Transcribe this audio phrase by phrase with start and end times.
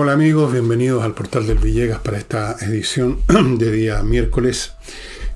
[0.00, 3.20] Hola amigos, bienvenidos al portal del Villegas para esta edición
[3.58, 4.74] de día miércoles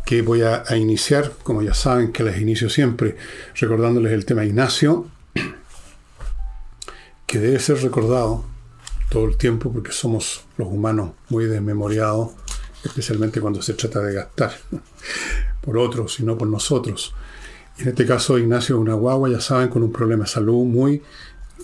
[0.06, 3.16] que voy a, iniciar, como ya saben que les inicio siempre,
[3.56, 5.08] recordándoles el tema Ignacio,
[7.26, 8.44] que debe ser recordado
[9.10, 12.30] todo el tiempo porque somos los humanos muy desmemoriados,
[12.84, 14.52] especialmente cuando se trata de gastar
[15.60, 17.16] por otros y no por nosotros.
[17.78, 21.02] En este caso Ignacio es una guagua, ya saben, con un problema de salud muy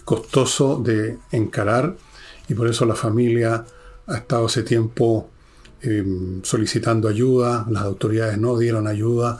[0.04, 1.94] costoso de encarar
[2.48, 3.64] y por eso la familia
[4.06, 5.30] ha estado ese tiempo
[5.82, 6.04] eh,
[6.42, 9.38] solicitando ayuda, las autoridades no dieron ayuda,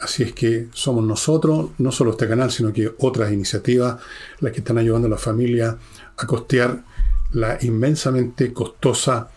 [0.00, 4.00] así es que somos nosotros, no solo este canal, sino que otras iniciativas,
[4.40, 5.78] las que están ayudando a la familia
[6.16, 6.84] a costear
[7.32, 9.30] la inmensamente costosa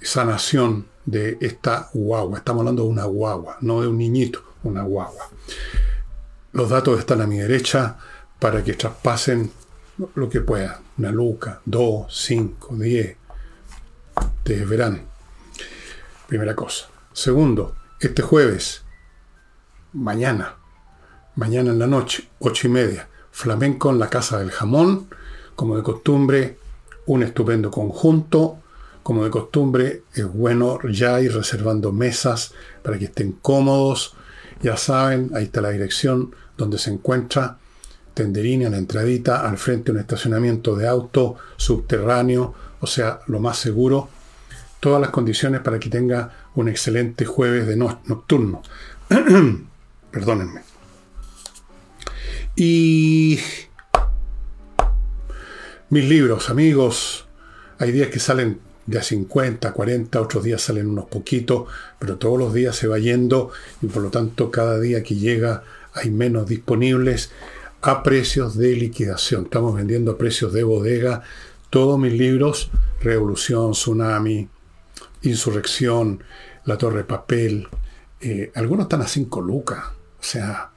[0.00, 2.38] sanación de esta guagua.
[2.38, 5.28] Estamos hablando de una guagua, no de un niñito, una guagua.
[6.52, 7.96] Los datos están a mi derecha
[8.38, 9.50] para que traspasen
[10.14, 10.80] lo que pueda.
[11.02, 13.16] Una luca, dos, cinco, diez.
[14.14, 15.02] Ustedes verán.
[16.28, 16.90] Primera cosa.
[17.12, 18.84] Segundo, este jueves,
[19.94, 20.58] mañana,
[21.34, 25.08] mañana en la noche, ocho y media, flamenco en la Casa del Jamón,
[25.56, 26.56] como de costumbre,
[27.06, 28.58] un estupendo conjunto.
[29.02, 34.14] Como de costumbre, es bueno ya ir reservando mesas para que estén cómodos.
[34.62, 37.58] Ya saben, ahí está la dirección donde se encuentra
[38.14, 43.58] Tenderini, a la entradita, al frente un estacionamiento de auto subterráneo, o sea, lo más
[43.58, 44.08] seguro.
[44.80, 48.62] Todas las condiciones para que tenga un excelente jueves de nocturno.
[50.10, 50.62] Perdónenme.
[52.56, 53.38] Y
[55.88, 57.26] mis libros, amigos,
[57.78, 61.68] hay días que salen de a 50, 40, otros días salen unos poquitos,
[61.98, 65.62] pero todos los días se va yendo y por lo tanto cada día que llega
[65.94, 67.30] hay menos disponibles
[67.82, 69.44] a precios de liquidación.
[69.44, 71.22] Estamos vendiendo a precios de bodega
[71.68, 72.70] todos mis libros,
[73.00, 74.48] Revolución, Tsunami,
[75.22, 76.22] Insurrección,
[76.64, 77.66] La Torre Papel.
[78.20, 80.70] Eh, algunos están a 5 lucas, o sea,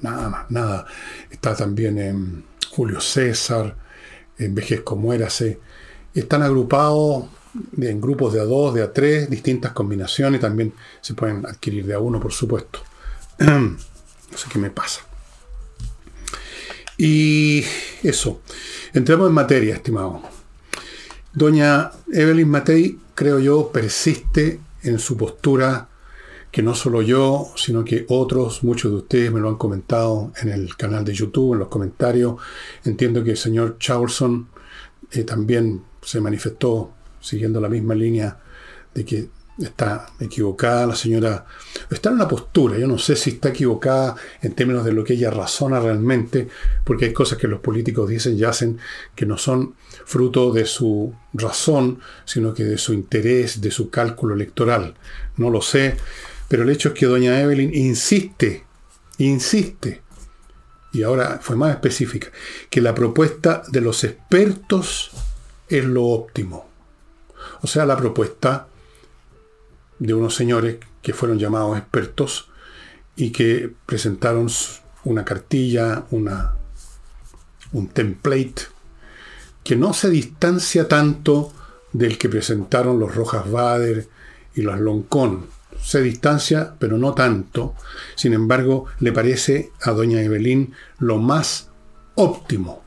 [0.00, 0.86] nada más, nada.
[1.30, 3.76] Está también en Julio César,
[4.38, 5.60] en Vejez Muérase.
[6.14, 7.26] Están agrupados
[7.76, 10.40] en grupos de a dos, de a tres, distintas combinaciones.
[10.40, 12.80] También se pueden adquirir de a uno, por supuesto.
[13.38, 15.02] no sé qué me pasa.
[16.96, 17.64] Y
[18.02, 18.40] eso.
[18.92, 20.22] Entremos en materia, estimado.
[21.32, 25.88] Doña Evelyn Matei, creo yo, persiste en su postura
[26.52, 30.50] que no solo yo, sino que otros, muchos de ustedes me lo han comentado en
[30.50, 32.36] el canal de YouTube, en los comentarios.
[32.84, 34.46] Entiendo que el señor Charlson
[35.10, 38.38] eh, también se manifestó siguiendo la misma línea
[38.94, 39.28] de que
[39.58, 41.46] está equivocada la señora,
[41.90, 45.14] está en una postura, yo no sé si está equivocada en términos de lo que
[45.14, 46.48] ella razona realmente,
[46.84, 48.78] porque hay cosas que los políticos dicen y hacen
[49.14, 54.34] que no son fruto de su razón, sino que de su interés, de su cálculo
[54.34, 54.94] electoral.
[55.36, 55.96] No lo sé,
[56.48, 58.64] pero el hecho es que doña Evelyn insiste,
[59.18, 60.02] insiste,
[60.92, 62.28] y ahora fue más específica,
[62.70, 65.10] que la propuesta de los expertos
[65.68, 66.68] es lo óptimo.
[67.62, 68.68] O sea, la propuesta
[69.98, 72.50] de unos señores que fueron llamados expertos
[73.16, 74.48] y que presentaron
[75.04, 76.54] una cartilla, una,
[77.72, 78.62] un template
[79.62, 81.52] que no se distancia tanto
[81.92, 84.08] del que presentaron los Rojas Bader
[84.54, 85.46] y los Loncón.
[85.80, 87.74] Se distancia, pero no tanto.
[88.14, 91.70] Sin embargo, le parece a doña Evelyn lo más
[92.14, 92.82] óptimo.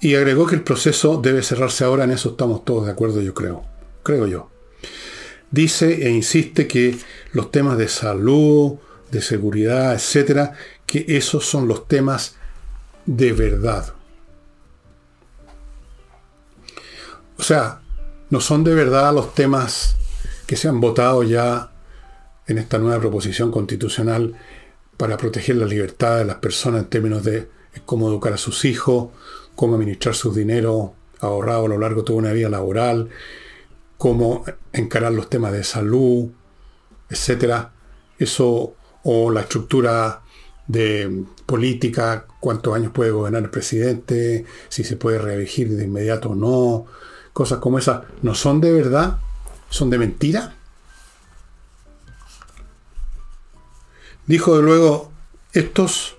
[0.00, 3.34] Y agregó que el proceso debe cerrarse ahora, en eso estamos todos de acuerdo, yo
[3.34, 3.64] creo.
[4.02, 4.50] Creo yo
[5.50, 6.96] dice e insiste que
[7.32, 8.78] los temas de salud,
[9.10, 10.54] de seguridad, etcétera,
[10.86, 12.36] que esos son los temas
[13.06, 13.94] de verdad.
[17.38, 17.80] O sea,
[18.28, 19.96] no son de verdad los temas
[20.46, 21.72] que se han votado ya
[22.46, 24.34] en esta nueva proposición constitucional
[24.96, 27.48] para proteger la libertad de las personas en términos de
[27.86, 29.08] cómo educar a sus hijos,
[29.54, 33.08] cómo administrar su dinero ahorrado a lo largo de toda una vida laboral,
[34.00, 36.30] cómo encarar los temas de salud,
[37.10, 37.70] etcétera.
[38.18, 40.22] Eso, o la estructura
[40.66, 46.34] de política, cuántos años puede gobernar el presidente, si se puede reelegir de inmediato o
[46.34, 46.86] no,
[47.34, 49.18] cosas como esas, ¿no son de verdad?
[49.68, 50.54] ¿Son de mentira?
[54.26, 55.12] Dijo de luego,
[55.52, 56.16] estos,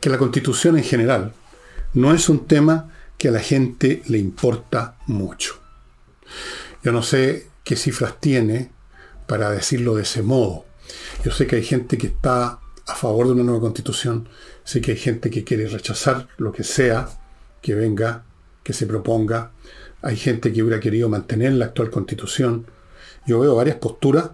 [0.00, 1.32] que la constitución en general
[1.94, 5.62] no es un tema que a la gente le importa mucho.
[6.82, 8.70] Yo no sé qué cifras tiene
[9.26, 10.64] para decirlo de ese modo.
[11.24, 14.28] Yo sé que hay gente que está a favor de una nueva constitución,
[14.64, 17.08] sé que hay gente que quiere rechazar lo que sea
[17.60, 18.24] que venga
[18.62, 19.52] que se proponga.
[20.02, 22.66] Hay gente que hubiera querido mantener la actual constitución.
[23.26, 24.30] Yo veo varias posturas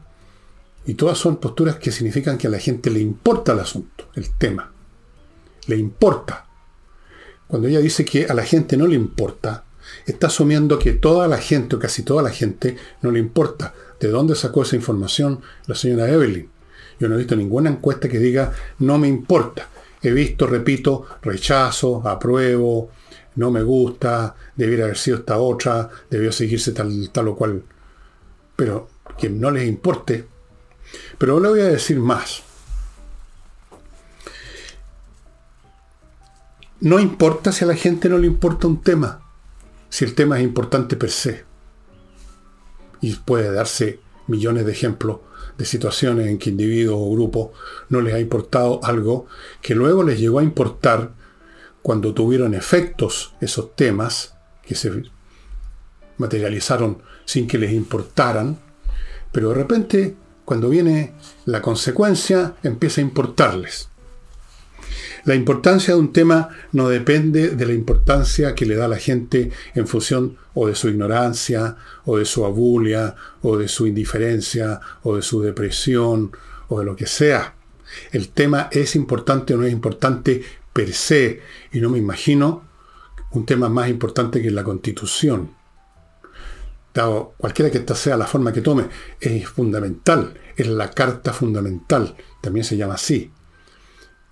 [0.86, 4.30] y todas son posturas que significan que a la gente le importa el asunto, el
[4.36, 4.72] tema.
[5.66, 6.46] Le importa.
[7.46, 9.64] Cuando ella dice que a la gente no le importa,
[10.12, 13.74] está asumiendo que toda la gente o casi toda la gente no le importa.
[14.00, 16.48] ¿De dónde sacó esa información la señora Evelyn?
[16.98, 19.68] Yo no he visto ninguna encuesta que diga no me importa.
[20.00, 22.90] He visto, repito, rechazo, apruebo,
[23.36, 27.62] no me gusta, debiera haber sido esta otra, debió seguirse tal, tal o cual.
[28.56, 28.88] Pero
[29.18, 30.24] que no les importe.
[31.18, 32.42] Pero le voy a decir más.
[36.80, 39.27] No importa si a la gente no le importa un tema,
[39.88, 41.44] si el tema es importante per se.
[43.00, 45.20] Y puede darse millones de ejemplos
[45.56, 47.50] de situaciones en que individuos o grupos
[47.88, 49.26] no les ha importado algo
[49.60, 51.12] que luego les llegó a importar
[51.82, 55.02] cuando tuvieron efectos esos temas que se
[56.16, 58.58] materializaron sin que les importaran,
[59.32, 61.14] pero de repente cuando viene
[61.44, 63.88] la consecuencia empieza a importarles.
[65.24, 69.50] La importancia de un tema no depende de la importancia que le da la gente
[69.74, 75.16] en función o de su ignorancia, o de su abulia, o de su indiferencia, o
[75.16, 76.32] de su depresión,
[76.68, 77.54] o de lo que sea.
[78.12, 80.42] El tema es importante o no es importante
[80.72, 81.40] per se,
[81.72, 82.68] y no me imagino
[83.32, 85.54] un tema más importante que la constitución.
[86.94, 88.88] Dado cualquiera que esta sea la forma que tome,
[89.20, 93.30] es fundamental, es la carta fundamental, también se llama así.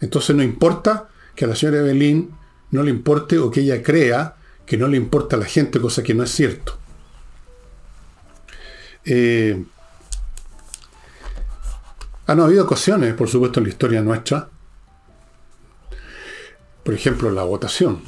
[0.00, 2.30] Entonces no importa que a la señora Evelyn
[2.70, 6.02] no le importe o que ella crea que no le importa a la gente, cosa
[6.02, 6.76] que no es cierto.
[9.04, 9.64] Eh,
[12.26, 14.48] han habido ocasiones, por supuesto, en la historia nuestra,
[16.82, 18.02] por ejemplo, la votación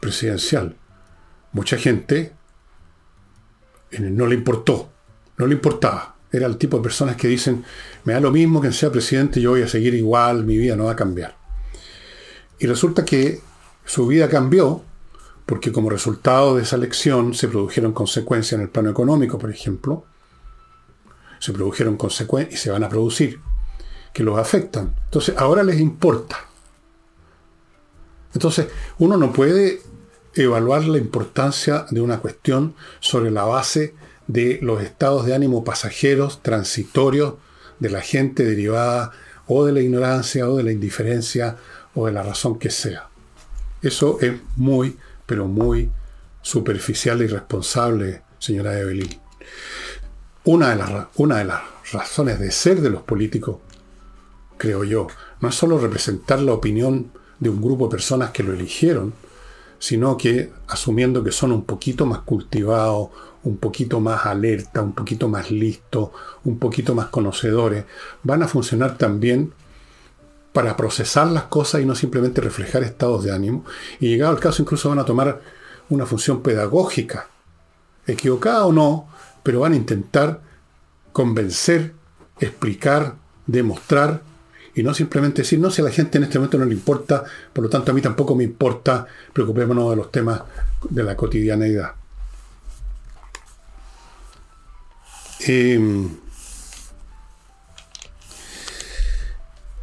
[0.00, 0.76] presidencial.
[1.52, 2.32] Mucha gente
[3.92, 4.90] eh, no le importó,
[5.36, 6.16] no le importaba.
[6.32, 7.64] Era el tipo de personas que dicen,
[8.04, 10.84] me da lo mismo que sea presidente, yo voy a seguir igual, mi vida no
[10.84, 11.36] va a cambiar.
[12.58, 13.40] Y resulta que
[13.84, 14.84] su vida cambió
[15.50, 20.04] porque como resultado de esa elección se produjeron consecuencias en el plano económico, por ejemplo.
[21.40, 23.40] Se produjeron consecuencias y se van a producir,
[24.12, 24.94] que los afectan.
[25.06, 26.38] Entonces, ahora les importa.
[28.32, 28.68] Entonces,
[28.98, 29.82] uno no puede
[30.34, 33.94] evaluar la importancia de una cuestión sobre la base
[34.32, 37.34] de los estados de ánimo pasajeros, transitorios,
[37.80, 39.10] de la gente derivada
[39.46, 41.56] o de la ignorancia o de la indiferencia
[41.94, 43.08] o de la razón que sea.
[43.82, 44.96] Eso es muy,
[45.26, 45.90] pero muy
[46.42, 49.18] superficial y irresponsable, señora Evelyn.
[50.44, 51.62] Una de, las, una de las
[51.92, 53.56] razones de ser de los políticos,
[54.58, 55.08] creo yo,
[55.40, 57.10] no es solo representar la opinión
[57.40, 59.12] de un grupo de personas que lo eligieron,
[59.80, 63.08] sino que asumiendo que son un poquito más cultivados,
[63.42, 66.12] un poquito más alerta, un poquito más listo,
[66.44, 67.86] un poquito más conocedores,
[68.22, 69.52] van a funcionar también
[70.52, 73.64] para procesar las cosas y no simplemente reflejar estados de ánimo.
[73.98, 75.40] Y llegado al caso incluso van a tomar
[75.88, 77.28] una función pedagógica,
[78.06, 79.08] equivocada o no,
[79.42, 80.42] pero van a intentar
[81.12, 81.94] convencer,
[82.38, 83.14] explicar,
[83.46, 84.22] demostrar
[84.80, 87.22] y no simplemente decir, no, si a la gente en este momento no le importa,
[87.52, 90.40] por lo tanto a mí tampoco me importa, preocupémonos de los temas
[90.88, 91.92] de la cotidianeidad.
[95.40, 96.16] Em,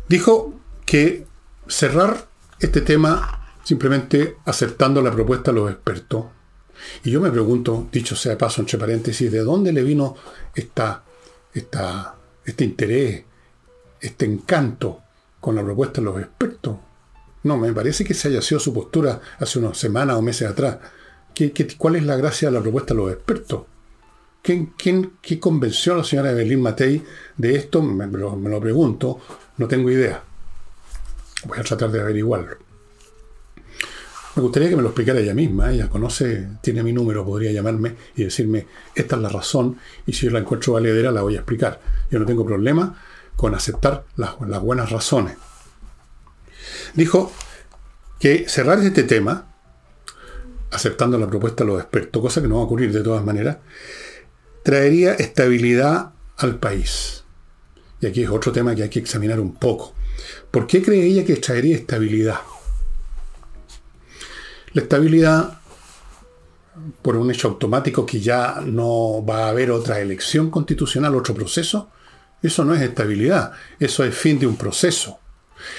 [0.09, 1.27] dijo que
[1.67, 2.27] cerrar
[2.59, 6.25] este tema simplemente aceptando la propuesta de los expertos.
[7.03, 10.15] Y yo me pregunto, dicho sea paso, entre paréntesis, ¿de dónde le vino
[10.55, 11.03] esta,
[11.53, 13.26] esta, este interés,
[14.01, 15.01] este encanto
[15.39, 16.77] con la propuesta de los expertos?
[17.43, 20.77] No, me parece que se haya sido su postura hace unas semanas o meses atrás.
[21.33, 23.63] ¿Qué, cuál es la gracia de la propuesta de los expertos?
[24.41, 24.73] ¿Quién,
[25.21, 27.03] qué convenció a la señora Evelyn Matei
[27.35, 27.81] de esto?
[27.81, 29.19] Me, me lo pregunto,
[29.57, 30.23] no tengo idea.
[31.45, 32.57] Voy a tratar de averiguarlo.
[34.37, 35.71] Me gustaría que me lo explicara ella misma.
[35.71, 40.29] Ella conoce, tiene mi número, podría llamarme y decirme, esta es la razón, y si
[40.29, 41.81] la encuentro valedera, la voy a explicar.
[42.11, 42.95] Yo no tengo problema
[43.37, 45.37] con aceptar las, buenas razones.
[46.95, 47.31] Dijo
[48.19, 49.53] que cerrar este tema,
[50.71, 53.57] aceptando la propuesta de los expertos, cosa que no va a ocurrir de todas maneras,
[54.63, 57.23] traería estabilidad al país.
[58.01, 59.93] Y aquí es otro tema que hay que examinar un poco.
[60.49, 62.39] ¿Por qué cree ella que traería estabilidad?
[64.73, 65.59] La estabilidad,
[67.03, 71.91] por un hecho automático que ya no va a haber otra elección constitucional, otro proceso,
[72.41, 75.19] eso no es estabilidad, eso es fin de un proceso.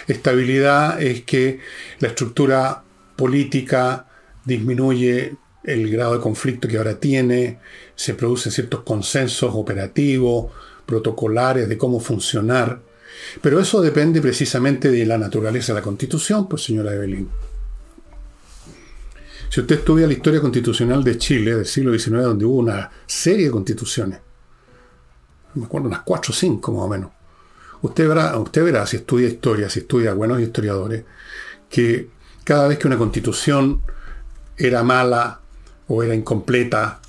[0.06, 1.60] Estabilidad es que
[2.00, 2.82] la estructura
[3.16, 4.06] política
[4.44, 7.58] disminuye el grado de conflicto que ahora tiene,
[7.94, 10.52] se producen ciertos consensos operativos,
[10.86, 12.80] protocolares de cómo funcionar.
[13.42, 17.28] Pero eso depende precisamente de la naturaleza de la constitución, pues señora Evelyn.
[19.50, 23.46] Si usted estudia la historia constitucional de Chile del siglo XIX, donde hubo una serie
[23.46, 24.20] de constituciones,
[25.54, 27.10] me acuerdo unas cuatro o cinco más o menos,
[27.82, 31.04] usted verá, usted verá si estudia historia, si estudia buenos historiadores,
[31.68, 32.10] que
[32.44, 33.82] cada vez que una constitución
[34.56, 35.40] era mala
[35.86, 37.00] o era incompleta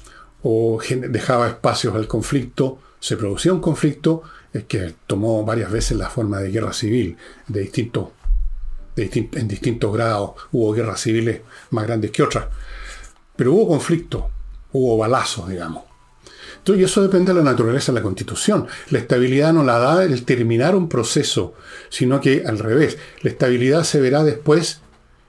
[0.43, 0.79] o
[1.10, 4.24] dejaba espacios al conflicto, se producía un conflicto
[4.67, 7.17] que tomó varias veces la forma de guerra civil
[7.48, 8.10] de distintos
[8.96, 12.48] en distintos grados, hubo guerras civiles más grandes que otras,
[13.36, 14.29] pero hubo conflicto,
[14.74, 15.88] hubo balazos, digamos.
[16.58, 18.68] Entonces, y eso depende de la naturaleza de la constitución.
[18.89, 21.53] La estabilidad no la da el terminar un proceso,
[21.89, 24.82] sino que al revés, la estabilidad se verá después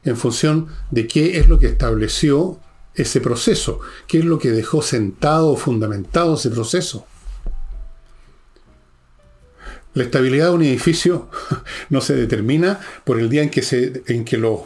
[0.04, 2.58] en función de qué es lo que estableció
[2.94, 7.06] ese proceso, qué es lo que dejó sentado o fundamentado ese proceso.
[9.94, 11.28] La estabilidad de un edificio
[11.90, 14.60] no se determina por el día en que, se, en que los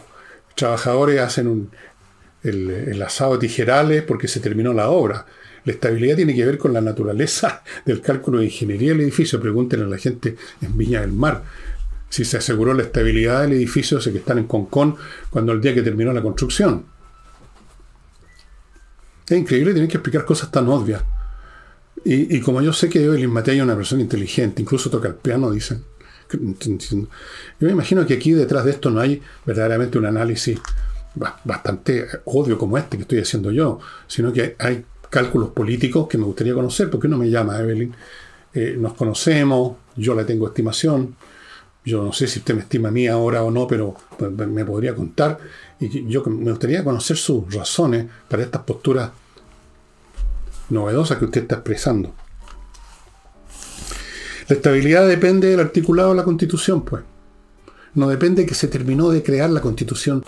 [0.55, 1.69] trabajadores hacen
[2.43, 5.25] el, asado de tijerales porque se terminó la obra.
[5.65, 9.41] La estabilidad tiene que ver con la naturaleza del cálculo de ingeniería del edificio.
[9.41, 11.43] Pregúntenle a la gente en Viña del Mar
[12.15, 14.95] si se aseguró la estabilidad del edificio, sé que están en Concón
[15.29, 16.85] cuando el día que terminó la construcción.
[19.27, 21.03] Es increíble, tienen que explicar cosas tan obvias.
[22.05, 25.51] Y, como yo sé que Evelyn Matei es una persona inteligente, incluso toca el piano,
[25.51, 25.83] dicen.
[26.31, 27.07] Yo
[27.59, 30.59] me imagino que aquí detrás de esto no hay verdaderamente un análisis
[31.43, 36.25] bastante obvio como este que estoy haciendo yo, sino que hay cálculos políticos que me
[36.25, 36.89] gustaría conocer.
[36.89, 37.95] ¿Por qué no me llama Evelyn?
[38.53, 41.15] Eh, nos conocemos, yo le tengo estimación.
[41.85, 44.93] Yo no sé si usted me estima a mí ahora o no, pero me podría
[44.93, 45.39] contar.
[45.79, 49.11] Y yo me gustaría conocer sus razones para estas posturas
[50.67, 52.13] novedosa que usted está expresando.
[54.49, 57.03] La estabilidad depende del articulado de la Constitución, pues.
[57.93, 60.25] No depende que se terminó de crear la Constitución.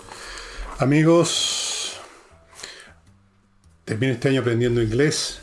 [0.78, 1.67] Amigos,
[3.88, 5.40] termine este año aprendiendo inglés,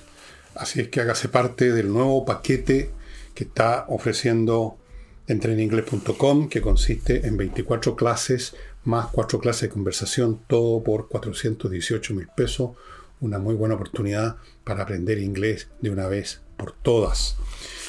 [0.53, 2.91] así es que hágase parte del nuevo paquete
[3.33, 4.77] que está ofreciendo
[5.25, 12.27] entreninglés.com, que consiste en 24 clases más 4 clases de conversación, todo por 418 mil
[12.37, 12.73] pesos
[13.19, 17.37] una muy buena oportunidad para aprender inglés de una vez por todas.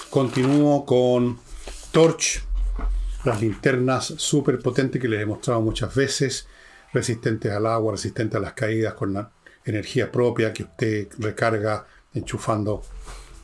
[0.09, 1.39] Continúo con
[1.93, 2.43] Torch,
[3.27, 6.47] las linternas súper potentes que les he mostrado muchas veces,
[6.95, 9.36] resistentes al agua, resistentes a las caídas, con la
[9.67, 12.83] energía propia que usted recarga enchufando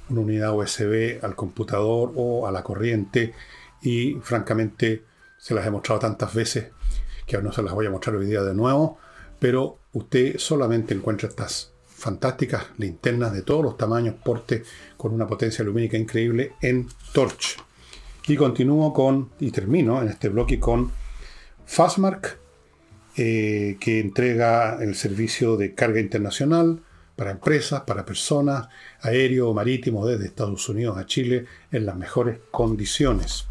[0.09, 3.35] una unidad USB al computador o a la corriente
[3.83, 5.02] y francamente
[5.38, 6.69] se las he mostrado tantas veces
[7.26, 8.99] que no se las voy a mostrar hoy día de nuevo,
[9.38, 14.64] pero usted solamente encuentra estas fantásticas linternas de todos los tamaños, porte
[14.97, 17.59] con una potencia lumínica increíble en Torch.
[18.26, 20.91] Y continúo con, y termino en este bloque con
[21.64, 22.38] Fastmark,
[23.16, 26.81] eh, que entrega el servicio de carga internacional
[27.16, 28.69] para empresas, para personas,
[29.00, 33.47] aéreo o marítimo desde Estados Unidos a Chile en las mejores condiciones.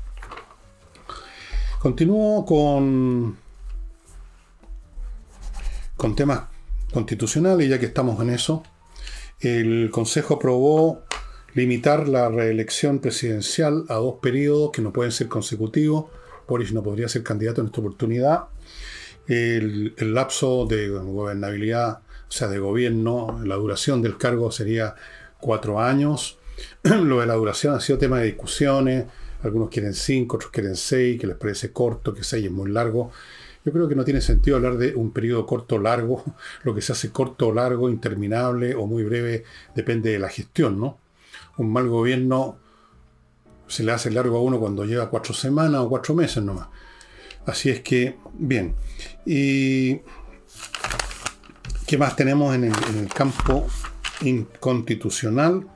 [1.80, 3.38] Continúo con,
[5.96, 6.44] con temas
[6.92, 8.64] constitucional y ya que estamos en eso,
[9.40, 11.04] el Consejo aprobó
[11.54, 16.06] limitar la reelección presidencial a dos periodos que no pueden ser consecutivos.
[16.48, 18.44] Boris no podría ser candidato en esta oportunidad.
[19.28, 24.96] El, lapso de gobernabilidad, o sea, de gobierno, la duración del cargo sería
[25.40, 26.38] cuatro años.
[26.84, 29.06] Lo de la duración ha sido tema de discusiones.
[29.44, 33.12] Algunos quieren cinco, otros quieren seis, que les parece corto, que seis es muy largo.
[33.64, 36.24] Yo creo que no tiene sentido hablar de un periodo corto o largo.
[36.64, 39.44] Lo que se hace corto o largo, interminable o muy breve,
[39.76, 40.98] depende de la gestión, ¿no?
[41.58, 42.58] Un mal gobierno
[43.68, 46.68] se le hace largo a uno cuando lleva cuatro semanas o cuatro meses nomás.
[47.46, 48.76] Así es que, bien.
[49.26, 50.00] ¿Y
[51.88, 53.68] qué más tenemos en el, campo
[54.22, 55.68] inconstitucional?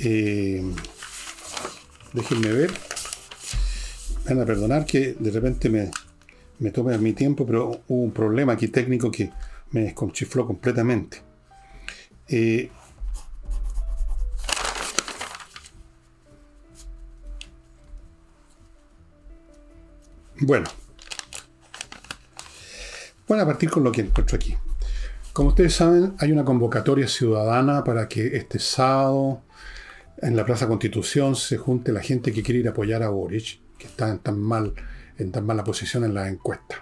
[0.00, 0.62] Eh,
[2.12, 2.70] déjenme ver
[4.28, 5.90] van a perdonar que de repente me,
[6.58, 9.30] me tome mi tiempo, pero hubo un problema aquí técnico que
[9.70, 11.22] me desconchifló completamente.
[12.28, 12.70] Eh,
[20.40, 20.68] bueno,
[23.26, 24.56] voy a partir con lo que encuentro aquí.
[25.32, 29.42] Como ustedes saben, hay una convocatoria ciudadana para que este sábado
[30.18, 33.60] en la Plaza Constitución se junte la gente que quiere ir a apoyar a Boric
[33.78, 34.74] que está en tan, mal,
[35.16, 36.80] en tan mala posición en las encuestas.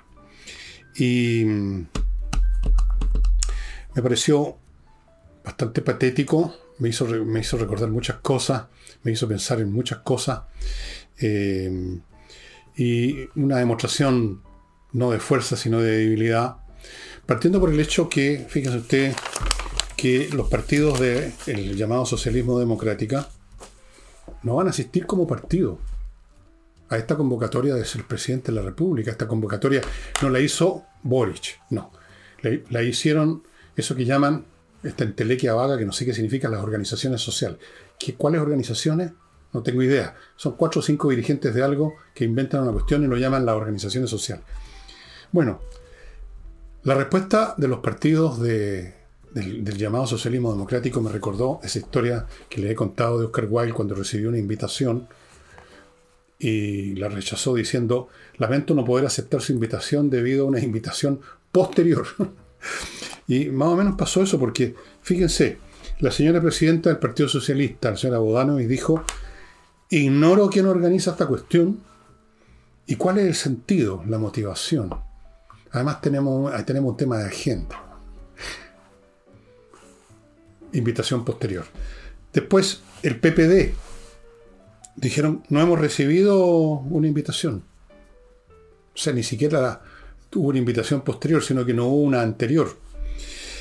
[0.97, 1.87] Y, me
[4.03, 4.59] pareció
[5.45, 8.65] bastante patético, me hizo, me hizo recordar muchas cosas,
[9.03, 10.43] me hizo pensar en muchas cosas,
[11.19, 11.99] eh,
[12.77, 14.43] y una demostración
[14.93, 16.57] no de fuerza, sino de debilidad,
[17.27, 19.15] partiendo por el hecho que, fíjense usted,
[19.97, 23.29] que los partidos del llamado socialismo democrática
[24.43, 25.79] no van a asistir como partido
[26.89, 29.11] a esta convocatoria de ser presidente de la República.
[29.11, 29.81] Esta convocatoria
[30.23, 31.91] no la hizo Boric, no.
[32.43, 33.43] La, hicieron
[33.75, 34.45] eso que llaman
[34.83, 37.59] esta entelequia vaga, que no sé qué significa, las organizaciones sociales.
[37.99, 39.13] ¿Qué, ¿Cuáles organizaciones?
[39.53, 40.15] No tengo idea.
[40.37, 43.57] Son cuatro o cinco dirigentes de algo que inventan una cuestión y lo llaman las
[43.57, 44.45] organizaciones sociales.
[45.33, 45.61] Bueno,
[46.83, 48.95] la respuesta de los partidos del,
[49.33, 53.73] del, llamado socialismo democrático me recordó esa historia que le he contado de Oscar Wilde
[53.73, 55.09] cuando recibió una invitación
[56.39, 62.07] y la rechazó diciendo, lamento no poder aceptar su invitación debido a una invitación posterior.
[63.29, 65.59] y más o menos pasó eso porque, fíjense,
[66.01, 69.03] la señora presidenta del Partido Socialista, la señora Bodano, y dijo,
[69.91, 71.81] ignoro quién organiza esta cuestión
[72.87, 74.91] y cuál es el sentido, la motivación.
[75.73, 77.83] Además tenemos, tenemos un tema de agenda.
[80.73, 81.65] Invitación posterior.
[82.33, 83.75] Después, el PPD,
[84.97, 87.63] dijeron, no hemos recibido una invitación.
[88.95, 89.83] O sea, ni siquiera
[90.35, 92.77] hubo una invitación posterior, sino que no hubo una anterior.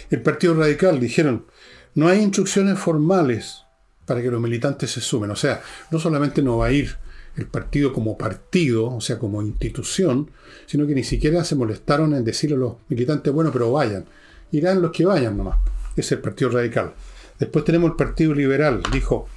[0.10, 1.46] El Partido Radical dijeron,
[1.94, 3.65] no hay instrucciones formales
[4.06, 5.32] para que los militantes se sumen.
[5.32, 6.98] O sea, no solamente no va a ir
[7.36, 10.32] el partido como partido, o sea, como institución,
[10.66, 14.06] sino que ni siquiera se molestaron en decirle a los militantes, bueno, pero vayan.
[14.52, 15.58] Irán los que vayan nomás.
[15.96, 16.94] Es el Partido Radical.
[17.40, 18.82] Después tenemos el Partido Liberal.
[18.92, 19.28] Dijo,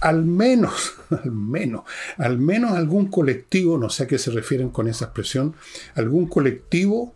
[0.00, 1.82] al menos, al menos,
[2.18, 5.54] al menos algún colectivo, no sé a qué se refieren con esa expresión,
[5.94, 7.14] algún colectivo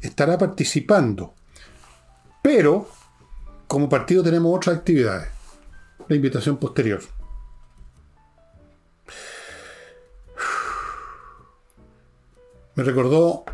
[0.00, 1.34] estará participando.
[2.42, 2.88] Pero,
[3.66, 5.35] como partido tenemos otras actividades.
[6.08, 7.00] La invitación posterior.
[12.74, 13.44] Me recordó,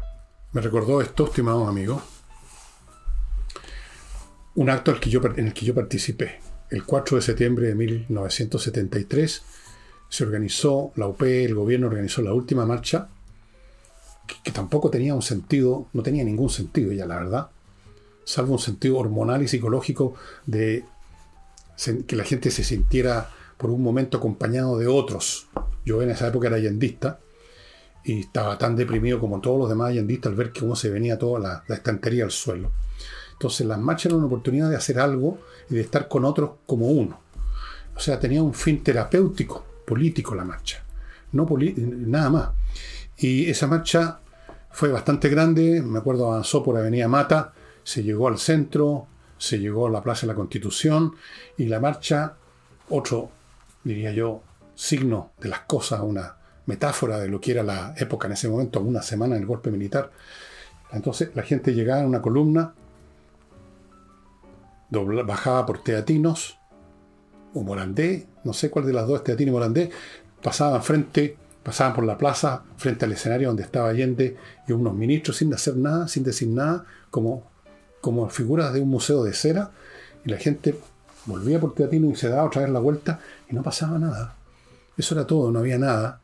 [0.52, 2.02] me recordó esto, estimados amigos,
[4.56, 9.42] un acto que en el que yo participé el 4 de septiembre de 1973
[10.08, 13.08] se organizó, la UP, el gobierno organizó la última marcha,
[14.42, 17.48] que, tampoco tenía un sentido, no tenía ningún sentido ya, la verdad,
[18.24, 20.14] salvo un sentido hormonal y psicológico
[20.46, 20.84] de
[22.06, 25.48] que la gente se sintiera por un momento acompañado de otros.
[25.84, 27.18] Yo en esa época era yendista
[28.04, 31.40] y estaba tan deprimido como todos los demás yendistas al ver cómo se venía toda
[31.40, 32.72] la, la estantería al suelo.
[33.32, 36.86] Entonces las marchas eran una oportunidad de hacer algo y de estar con otros como
[36.88, 37.20] uno.
[37.96, 40.82] O sea, tenía un fin terapéutico, político la marcha,
[41.32, 42.48] no nada más.
[43.18, 44.20] Y esa marcha
[44.70, 47.52] fue bastante grande, me acuerdo avanzó por Avenida Mata,
[47.84, 49.06] se llegó al centro,
[49.42, 51.16] se llegó a la Plaza de la Constitución
[51.56, 52.34] y la marcha,
[52.90, 53.28] otro,
[53.82, 54.40] diría yo,
[54.76, 58.80] signo de las cosas, una metáfora de lo que era la época en ese momento,
[58.80, 60.12] una semana del golpe militar.
[60.92, 62.72] Entonces la gente llegaba en una columna
[65.24, 66.56] bajaba por Teatinos
[67.52, 69.90] o Morandé, no sé cuál de las dos, Teatino y Morandé,
[70.40, 74.36] pasaban frente, pasaban por la plaza, frente al escenario donde estaba Allende
[74.68, 77.50] y unos ministros sin hacer nada, sin decir nada, como,
[78.02, 79.70] como figuras de un museo de cera,
[80.26, 80.78] y la gente
[81.24, 84.36] volvía por Teatino y se daba otra vez la vuelta y no pasaba nada.
[84.98, 86.20] Eso era todo, no había nada.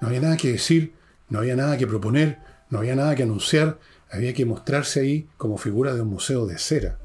[0.00, 0.92] No había nada que decir,
[1.30, 3.78] no había nada que proponer, no había nada que anunciar,
[4.10, 6.98] había que mostrarse ahí como figura de un museo de cera.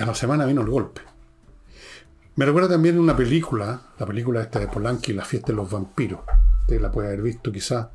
[0.00, 1.02] a la semana vino el golpe.
[2.36, 6.20] Me recuerda también una película, la película esta de Polanski, La fiesta de los vampiros.
[6.62, 7.88] Usted la puede haber visto quizás,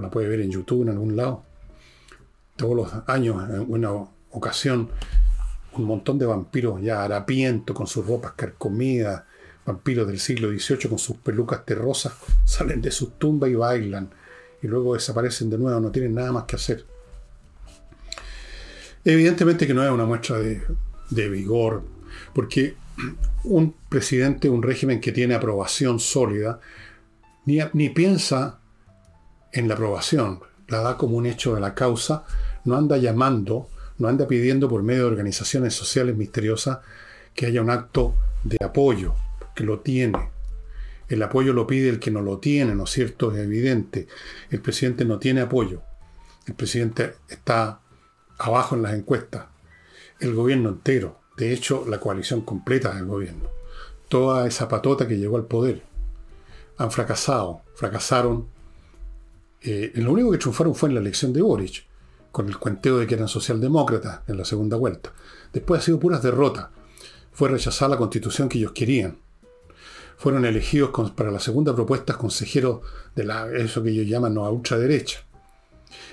[0.00, 1.44] la puede ver en YouTube en algún lado.
[2.56, 3.92] Todos los años, en una
[4.30, 4.90] ocasión,
[5.72, 9.22] un montón de vampiros ya harapientos, con sus ropas carcomidas,
[9.64, 14.10] vampiros del siglo XVIII con sus pelucas terrosas, salen de sus tumbas y bailan.
[14.60, 16.84] Y luego desaparecen de nuevo, no tienen nada más que hacer.
[19.04, 20.62] Evidentemente que no es una muestra de,
[21.10, 21.82] de vigor,
[22.34, 22.74] porque
[23.44, 26.60] un presidente, un régimen que tiene aprobación sólida,
[27.46, 28.57] ni, ni piensa
[29.52, 32.24] en la aprobación, la da como un hecho de la causa,
[32.64, 36.78] no anda llamando, no anda pidiendo por medio de organizaciones sociales misteriosas
[37.34, 39.14] que haya un acto de apoyo,
[39.54, 40.30] que lo tiene.
[41.08, 43.32] El apoyo lo pide el que no lo tiene, ¿no es cierto?
[43.32, 44.06] Es evidente.
[44.50, 45.82] El presidente no tiene apoyo.
[46.46, 47.80] El presidente está
[48.38, 49.46] abajo en las encuestas
[50.20, 53.48] el gobierno entero, de hecho la coalición completa del gobierno,
[54.08, 55.82] toda esa patota que llegó al poder,
[56.76, 58.48] han fracasado, fracasaron.
[59.62, 61.86] Eh, lo único que triunfaron fue en la elección de Boric,
[62.30, 65.12] con el cuenteo de que eran socialdemócratas en la segunda vuelta.
[65.52, 66.68] Después ha sido puras derrotas.
[67.32, 69.18] Fue rechazada la constitución que ellos querían.
[70.16, 72.80] Fueron elegidos para la segunda propuesta consejeros
[73.14, 75.20] de la, eso que ellos llaman no, a ultraderecha.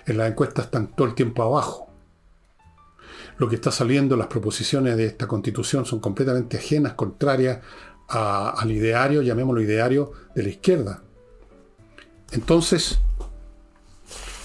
[0.05, 1.89] En las encuestas están todo el tiempo abajo.
[3.37, 7.59] Lo que está saliendo, las proposiciones de esta constitución son completamente ajenas, contrarias
[8.07, 11.03] al ideario, llamémoslo ideario, de la izquierda.
[12.31, 12.99] Entonces,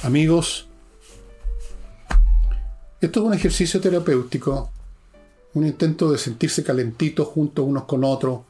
[0.02, 0.68] amigos,
[3.00, 4.70] esto es un ejercicio terapéutico,
[5.54, 8.40] un intento de sentirse calentitos juntos unos con otros,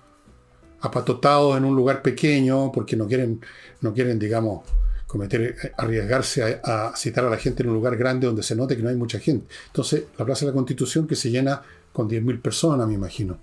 [0.81, 3.41] apatotados en un lugar pequeño, porque no quieren,
[3.81, 4.65] no quieren digamos,
[5.07, 8.83] cometer, arriesgarse a, citar a la gente en un lugar grande donde se note que
[8.83, 9.47] no hay mucha gente.
[9.67, 13.39] Entonces, la Plaza de la Constitución que se llena con 10.000 personas, me imagino.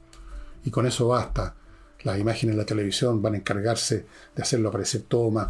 [0.63, 1.55] Y con eso basta.
[2.03, 5.49] Las imágenes en la televisión van a encargarse de hacerlo parecer todo más,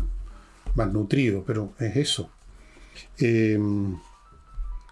[0.75, 2.31] más nutrido, pero es eso.
[3.19, 3.59] Eh,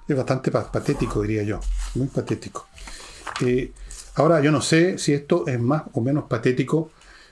[0.08, 1.60] es bastante patético, diría yo.
[1.96, 2.68] Muy patético.
[3.42, 3.72] Eh,
[4.16, 6.92] ahora, yo no sé si esto es más o menos patético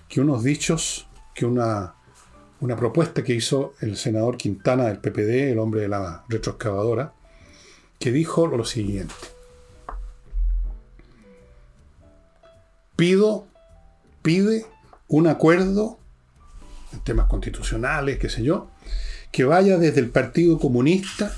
[0.09, 1.93] que unos dichos, que una,
[2.61, 7.13] una propuesta que hizo el senador Quintana del PPD, el hombre de la retroexcavadora,
[7.99, 9.13] que dijo lo siguiente.
[12.95, 13.47] Pido,
[14.21, 14.65] pide
[15.07, 15.99] un acuerdo
[16.91, 18.69] en temas constitucionales, qué sé yo,
[19.33, 21.35] que vaya desde el Partido Comunista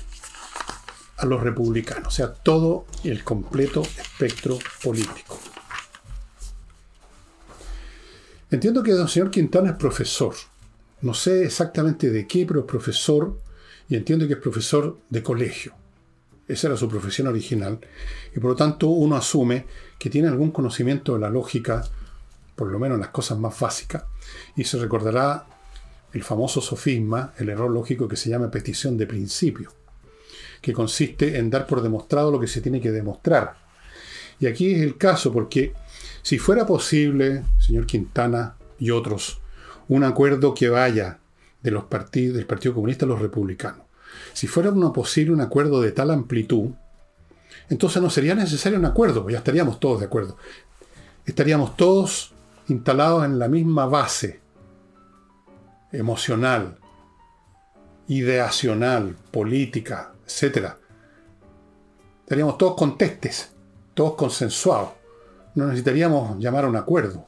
[1.16, 5.40] a los republicanos, o sea, todo el completo espectro político.
[8.50, 10.34] Entiendo que el señor Quintana es profesor.
[11.00, 13.40] No sé exactamente de qué, pero es profesor
[13.88, 15.72] y entiendo que es profesor de colegio.
[16.46, 17.80] Esa era su profesión original.
[18.36, 19.64] Y por lo tanto uno asume
[19.98, 21.82] que tiene algún conocimiento de la lógica,
[22.54, 24.04] por lo menos en las cosas más básicas,
[24.54, 25.46] y se recordará
[26.16, 29.72] el famoso sofisma, el error lógico que se llama petición de principio
[30.60, 33.54] que consiste en dar por demostrado lo que se tiene que demostrar.
[34.40, 35.72] Y aquí es el caso, porque
[36.22, 39.40] si fuera posible, señor Quintana y otros,
[39.88, 41.20] un acuerdo que vaya
[41.62, 43.82] de los partidos, del Partido Comunista a los republicanos,
[44.32, 46.70] si fuera uno posible un acuerdo de tal amplitud,
[47.68, 50.36] entonces no sería necesario un acuerdo, ya estaríamos todos de acuerdo.
[51.24, 52.32] Estaríamos todos
[52.68, 54.40] instalados en la misma base
[55.98, 56.78] emocional,
[58.08, 60.74] ideacional, política, etc.
[62.22, 63.50] Estaríamos todos contestes,
[63.94, 64.90] todos consensuados.
[65.54, 67.26] No necesitaríamos llamar a un acuerdo.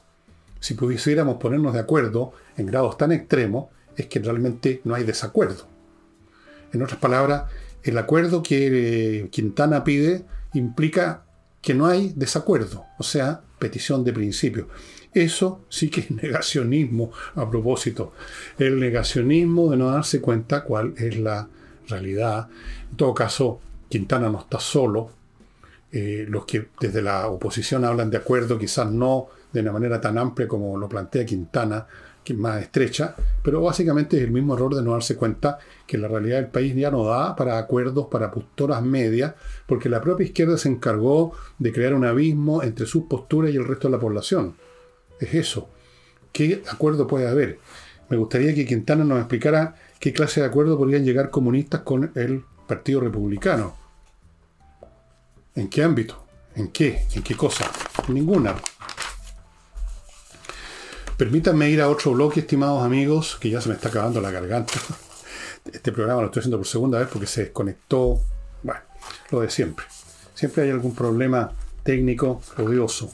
[0.59, 5.67] Si pudiéramos ponernos de acuerdo en grados tan extremos, es que realmente no hay desacuerdo.
[6.71, 7.43] En otras palabras,
[7.83, 11.23] el acuerdo que eh, Quintana pide implica
[11.61, 14.67] que no hay desacuerdo, o sea, petición de principio.
[15.19, 18.13] Eso sí que es negacionismo a propósito.
[18.57, 21.45] El negacionismo de no darse cuenta cuál es la
[21.89, 22.47] realidad.
[22.89, 25.11] En todo caso, Quintana no está solo.
[25.91, 30.17] Eh, los que desde la oposición hablan de acuerdo, quizás no de una manera tan
[30.17, 31.85] amplia como lo plantea Quintana,
[32.23, 35.97] que es más estrecha, pero básicamente es el mismo error de no darse cuenta que
[35.97, 39.33] la realidad del país ya no da para acuerdos, para posturas medias,
[39.65, 43.67] porque la propia izquierda se encargó de crear un abismo entre sus posturas y el
[43.67, 44.55] resto de la población.
[45.19, 45.69] Es eso.
[46.31, 47.59] ¿Qué acuerdo puede haber?
[48.09, 52.43] Me gustaría que Quintana nos explicara qué clase de acuerdo podrían llegar comunistas con el
[52.67, 53.75] Partido Republicano.
[55.55, 56.25] ¿En qué ámbito?
[56.55, 57.05] ¿En qué?
[57.13, 57.69] ¿En qué cosa?
[58.07, 58.55] Ninguna.
[61.17, 64.73] Permítanme ir a otro bloque, estimados amigos, que ya se me está acabando la garganta.
[65.73, 68.21] Este programa lo estoy haciendo por segunda vez porque se desconectó.
[68.63, 68.81] Bueno,
[69.29, 69.85] lo de siempre.
[70.33, 71.51] Siempre hay algún problema
[71.83, 73.11] técnico odioso.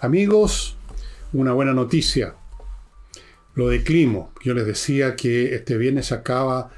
[0.00, 0.76] Amigos,
[1.32, 2.34] una buena noticia.
[3.54, 6.70] Lo de Climo, yo les decía que este viernes acaba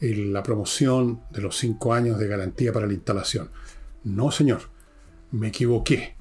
[0.00, 3.50] la promoción de los cinco años de garantía para la instalación.
[4.04, 4.62] No, señor,
[5.30, 6.16] me equivoqué.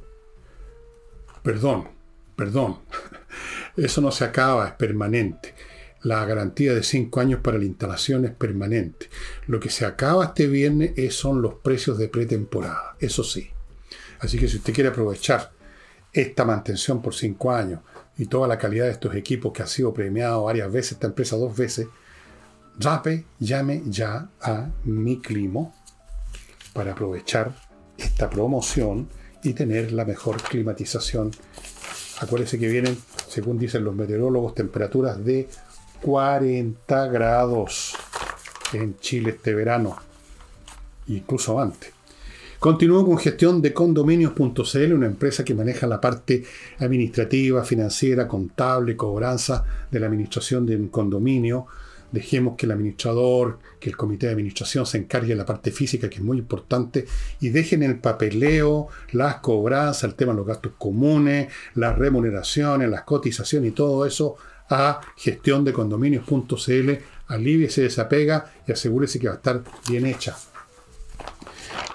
[1.43, 1.87] Perdón,
[2.35, 2.79] perdón.
[3.77, 5.55] Eso no se acaba, es permanente.
[6.03, 9.09] La garantía de cinco años para la instalación es permanente.
[9.47, 13.49] Lo que se acaba este viernes son los precios de pretemporada, eso sí.
[14.19, 15.51] Así que si usted quiere aprovechar
[16.13, 17.79] esta mantención por cinco años,
[18.17, 21.37] y toda la calidad de estos equipos que ha sido premiado varias veces, esta empresa
[21.37, 21.87] dos veces,
[22.77, 25.73] rape, llame ya a mi climo
[26.73, 27.53] para aprovechar
[27.97, 29.09] esta promoción
[29.43, 31.31] y tener la mejor climatización.
[32.19, 32.97] Acuérdense que vienen,
[33.27, 35.49] según dicen los meteorólogos, temperaturas de
[36.01, 37.95] 40 grados
[38.73, 39.97] en Chile este verano,
[41.07, 42.00] incluso antes.
[42.61, 46.43] Continúo con gestión de condominios.cl, una empresa que maneja la parte
[46.77, 51.65] administrativa, financiera, contable, cobranza de la administración de un condominio,
[52.11, 56.07] dejemos que el administrador, que el comité de administración se encargue de la parte física,
[56.07, 57.07] que es muy importante,
[57.39, 63.01] y dejen el papeleo, las cobranzas, el tema de los gastos comunes, las remuneraciones, las
[63.05, 64.35] cotizaciones y todo eso
[64.69, 66.91] a gestión de condominios.cl,
[67.25, 70.37] aliviese esa pega y asegúrese que va a estar bien hecha.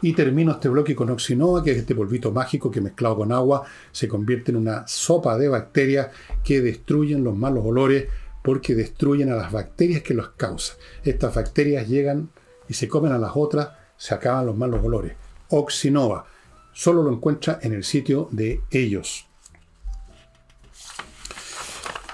[0.03, 3.65] Y termino este bloque con Oxinova, que es este polvito mágico que mezclado con agua
[3.93, 6.09] se convierte en una sopa de bacterias
[6.45, 8.07] que destruyen los malos olores
[8.43, 10.77] porque destruyen a las bacterias que los causan.
[11.03, 12.31] Estas bacterias llegan
[12.69, 15.15] y se comen a las otras, se acaban los malos olores.
[15.49, 16.27] Oxinova.
[16.73, 19.27] Solo lo encuentra en el sitio de ellos.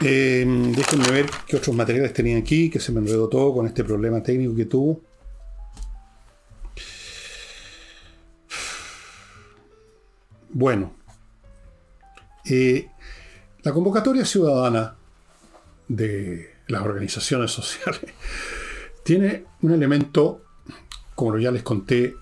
[0.00, 3.84] Eh, déjenme ver qué otros materiales tenían aquí, que se me enredó todo con este
[3.84, 5.00] problema técnico que tuvo.
[10.54, 10.92] Bueno,
[12.44, 12.90] eh,
[13.62, 14.96] la convocatoria ciudadana
[15.88, 18.12] de las organizaciones sociales
[19.02, 20.44] tiene un elemento,
[21.14, 22.14] como ya les conté,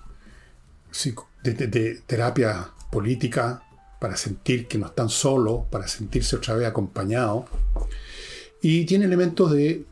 [1.43, 3.63] de, terapia política
[3.99, 7.45] para sentir que no están solos, para sentirse otra vez acompañados.
[8.61, 9.85] Y tiene elementos de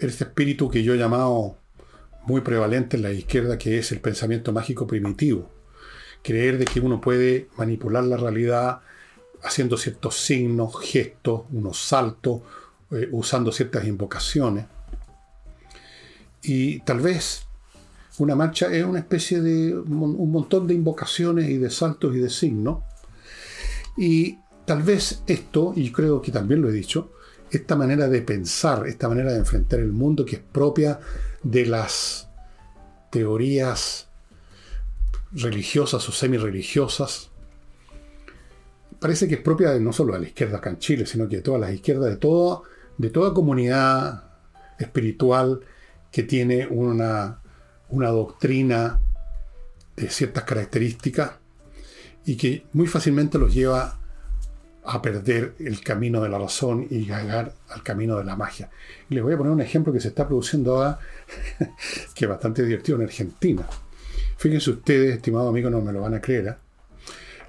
[0.00, 1.56] este espíritu que yo he llamado
[2.26, 5.61] muy prevalente en la izquierda, que es el pensamiento mágico primitivo
[6.22, 8.80] creer de que uno puede manipular la realidad
[9.42, 12.42] haciendo ciertos signos, gestos, unos saltos,
[12.90, 14.66] eh, usando ciertas invocaciones.
[16.42, 17.44] Y tal vez
[18.18, 22.30] una marcha es una especie de un montón de invocaciones y de saltos y de
[22.30, 22.82] signos.
[23.96, 27.12] Y tal vez esto, y creo que también lo he dicho,
[27.50, 31.00] esta manera de pensar, esta manera de enfrentar el mundo que es propia
[31.42, 32.28] de las
[33.10, 34.08] teorías
[35.34, 37.30] religiosas o semi-religiosas,
[38.98, 41.36] parece que es propia de no solo de la izquierda acá en Chile, sino que
[41.36, 42.64] de todas las izquierdas, de, todo,
[42.98, 44.24] de toda comunidad
[44.78, 45.60] espiritual
[46.10, 47.40] que tiene una,
[47.88, 49.00] una doctrina
[49.96, 51.32] de ciertas características
[52.24, 53.98] y que muy fácilmente los lleva
[54.84, 58.70] a perder el camino de la razón y llegar al camino de la magia.
[59.08, 60.98] les voy a poner un ejemplo que se está produciendo ahora,
[62.14, 63.66] que es bastante divertido en Argentina.
[64.42, 66.48] Fíjense ustedes, estimados amigos, no me lo van a creer.
[66.48, 66.56] ¿eh?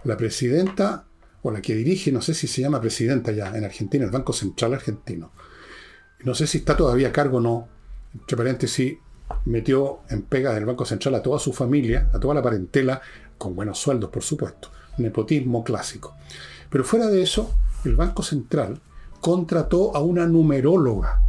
[0.03, 1.05] La presidenta,
[1.41, 4.31] o la que dirige, no sé si se llama presidenta ya en Argentina, el Banco
[4.31, 5.31] Central Argentino.
[6.23, 7.67] No sé si está todavía a cargo o no.
[8.13, 8.95] Entre paréntesis,
[9.45, 13.01] metió en pega del Banco Central a toda su familia, a toda la parentela,
[13.39, 14.69] con buenos sueldos, por supuesto.
[14.99, 16.15] Nepotismo clásico.
[16.69, 18.79] Pero fuera de eso, el Banco Central
[19.19, 21.23] contrató a una numeróloga.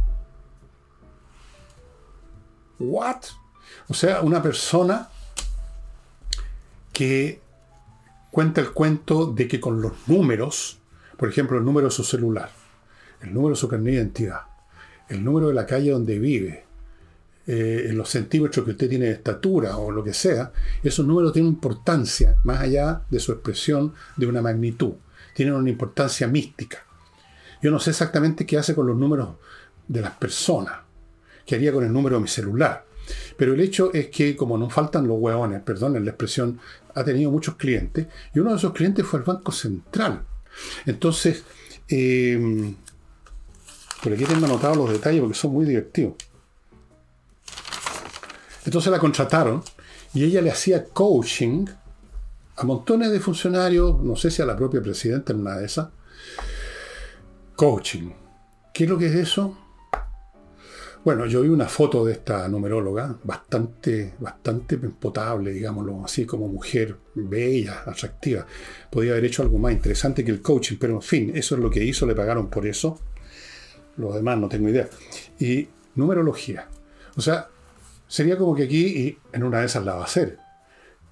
[2.77, 3.23] ¿What?
[3.87, 5.09] O sea, una persona
[6.95, 7.41] que
[8.31, 10.79] cuenta el cuento de que con los números,
[11.17, 12.49] por ejemplo, el número de su celular,
[13.21, 14.43] el número de su carnet de identidad,
[15.09, 16.63] el número de la calle donde vive,
[17.47, 21.51] eh, los centímetros que usted tiene de estatura o lo que sea, esos números tienen
[21.51, 24.93] importancia, más allá de su expresión de una magnitud.
[25.33, 26.77] Tienen una importancia mística.
[27.61, 29.35] Yo no sé exactamente qué hace con los números
[29.85, 30.75] de las personas,
[31.45, 32.85] qué haría con el número de mi celular.
[33.37, 36.59] Pero el hecho es que, como no faltan los hueones, perdón la expresión,
[36.93, 40.23] ha tenido muchos clientes y uno de esos clientes fue el Banco Central.
[40.85, 41.43] Entonces,
[41.87, 42.73] eh,
[44.01, 46.13] por aquí tengo anotados los detalles porque son muy divertidos.
[48.65, 49.63] Entonces la contrataron
[50.13, 51.65] y ella le hacía coaching
[52.57, 55.89] a montones de funcionarios, no sé si a la propia presidenta en una de esas.
[57.55, 58.11] Coaching.
[58.73, 59.57] ¿Qué es lo que es eso?
[61.05, 66.97] Bueno, yo vi una foto de esta numeróloga, bastante, bastante potable, digámoslo así, como mujer
[67.13, 68.47] bella, atractiva.
[68.89, 71.69] Podía haber hecho algo más interesante que el coaching, pero en fin, eso es lo
[71.69, 72.99] que hizo, le pagaron por eso.
[73.97, 74.89] Lo demás no tengo idea.
[75.39, 76.69] Y numerología.
[77.15, 77.49] O sea,
[78.07, 80.39] sería como que aquí, y en una de esas la va a hacer,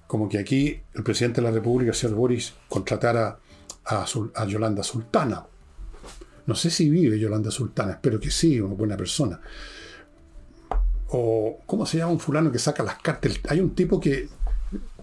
[0.08, 3.38] como que aquí el presidente de la República, señor Boris, contratara
[3.84, 5.46] a Yolanda Sultana.
[6.46, 9.40] No sé si vive Yolanda Sultana, espero que sí, una buena persona
[11.16, 13.38] o ¿cómo se llama un fulano que saca las cartas?
[13.48, 14.28] Hay un tipo que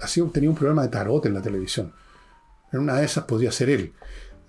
[0.01, 1.93] así tenía un programa de tarot en la televisión.
[2.73, 3.93] En una de esas podría ser él.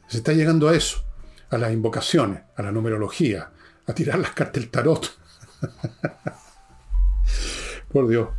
[0.08, 1.04] Se está llegando a eso,
[1.50, 3.50] a las invocaciones, a la numerología,
[3.86, 5.08] a tirar las cartas del tarot.
[7.92, 8.30] Por Dios.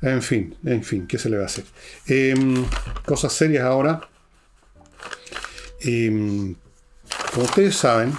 [0.00, 1.64] En fin, en fin, ¿qué se le va a hacer?
[2.06, 2.64] Em,
[3.06, 4.00] cosas serias ahora.
[5.82, 6.56] Em,
[7.32, 8.12] como ustedes saben,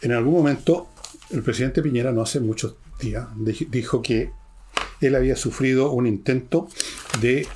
[0.00, 0.88] en algún momento
[1.28, 4.32] el presidente Piñera no hace mucho dijo que
[5.00, 6.68] él había sufrido un intento
[7.20, 7.46] de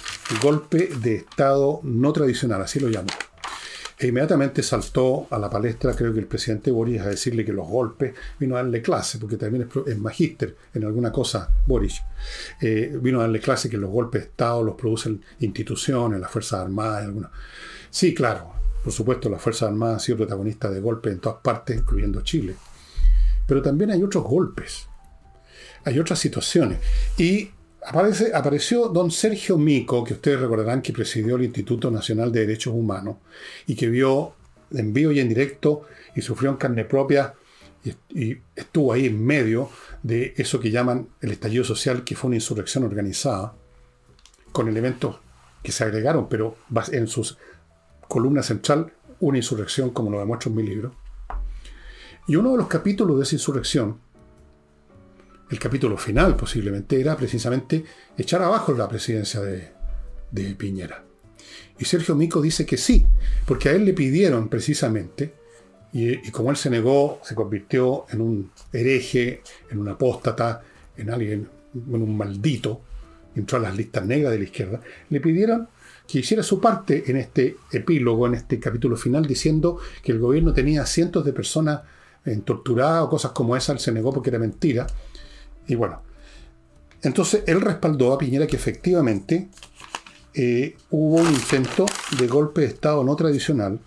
[0.43, 3.11] golpe de Estado no tradicional, así lo llamó.
[3.99, 7.69] E inmediatamente saltó a la palestra, creo que el presidente Boris, a decirle que los
[7.69, 12.01] golpes, vino a darle clase, porque también es, magíster en alguna cosa, Boris,
[12.63, 16.61] eh, vino a darle clase que los golpes de Estado los producen instituciones, las Fuerzas
[16.61, 17.31] Armadas, alguna.
[17.91, 21.77] Sí, claro, por supuesto, las Fuerzas Armadas han sido protagonistas de golpes en todas partes,
[21.77, 22.57] incluyendo Chile.
[23.47, 24.89] Pero también hay otros golpes,
[25.85, 26.79] hay otras situaciones.
[27.17, 27.51] Y
[27.83, 32.75] Aparece, apareció don Sergio Mico, que ustedes recordarán que presidió el Instituto Nacional de Derechos
[32.75, 33.17] Humanos
[33.67, 34.35] y que vio
[34.71, 37.35] en vivo y en directo y sufrió en carne propia
[38.15, 39.71] y, estuvo ahí en medio
[40.03, 43.55] de eso que llaman el estallido social, que fue una insurrección organizada,
[44.53, 45.17] con elementos
[45.63, 46.57] que se agregaron, pero
[46.93, 47.35] en su
[48.09, 50.95] columna central, una insurrección como lo demuestro en mi libro.
[52.27, 53.99] Y uno de los capítulos de esa insurrección
[55.51, 57.85] el capítulo final posiblemente era precisamente
[58.17, 59.81] echar abajo la presidencia de,
[60.57, 61.05] Piñera.
[61.77, 63.05] Y Sergio Mico dice que sí,
[63.47, 65.35] porque a él le pidieron precisamente,
[65.93, 70.63] y, como él se negó, se convirtió en un hereje, en un apóstata,
[70.97, 72.83] en alguien, en un maldito,
[73.35, 75.69] entró a las listas negras de la izquierda, le pidieron
[76.07, 80.53] que hiciera su parte en este epílogo, en este capítulo final, diciendo que el gobierno
[80.53, 81.81] tenía cientos de personas
[82.45, 84.87] torturadas o cosas como esa, él se negó porque era mentira,
[85.71, 86.03] y bueno,
[87.01, 89.49] entonces él respaldó a Piñera que efectivamente
[90.35, 91.87] eh, hubo un intento
[92.19, 93.79] de golpe de Estado no tradicional.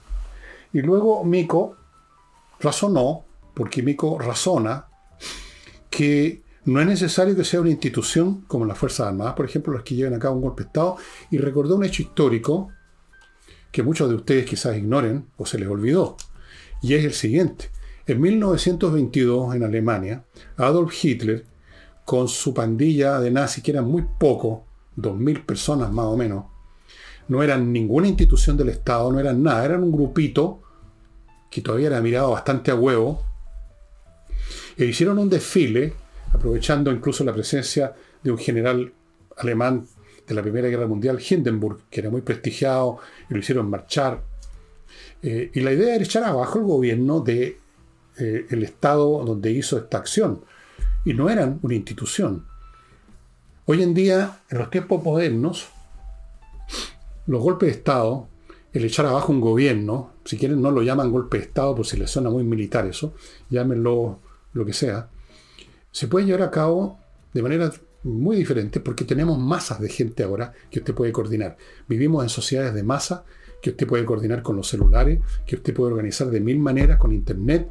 [0.71, 1.75] Y luego Mico
[2.61, 4.85] razonó, porque Mico razona,
[5.89, 9.83] que no es necesario que sea una institución como las Fuerzas Armadas, por ejemplo, las
[9.83, 10.95] que lleven a cabo un golpe de Estado,
[11.31, 12.69] y recordó un hecho histórico
[13.73, 16.15] que muchos de ustedes quizás ignoren o se les olvidó,
[16.81, 17.71] y es el siguiente.
[18.07, 20.23] En 1922, en Alemania,
[20.55, 21.45] Adolf Hitler
[22.05, 24.61] con su pandilla de nazis, que eran muy pocos,
[24.97, 26.45] 2.000 personas más o menos,
[27.27, 30.61] no eran ninguna institución del Estado, no eran nada, eran un grupito
[31.49, 33.23] que todavía era mirado bastante a huevo,
[34.77, 35.93] e hicieron un desfile,
[36.33, 38.91] aprovechando incluso la presencia de un general
[39.37, 39.85] alemán
[40.27, 42.97] de la Primera Guerra Mundial, Hindenburg, que era muy prestigiado,
[43.29, 44.23] y lo hicieron marchar.
[45.21, 47.57] Eh, y la idea era echar abajo el gobierno del
[48.17, 50.41] de, eh, Estado donde hizo esta acción
[51.05, 52.45] y no eran una institución.
[53.65, 55.67] Hoy en día, en los tiempos modernos,
[57.27, 58.27] los golpes de Estado,
[58.73, 61.97] el echar abajo un gobierno, si quieren no lo llaman golpe de Estado por si
[61.97, 63.13] les suena muy militar eso,
[63.49, 64.19] llámenlo
[64.53, 65.09] lo que sea,
[65.91, 66.99] se puede llevar a cabo
[67.33, 67.71] de manera
[68.03, 71.57] muy diferente porque tenemos masas de gente ahora que usted puede coordinar.
[71.87, 73.23] Vivimos en sociedades de masa
[73.61, 77.13] que usted puede coordinar con los celulares, que usted puede organizar de mil maneras con
[77.13, 77.69] Internet,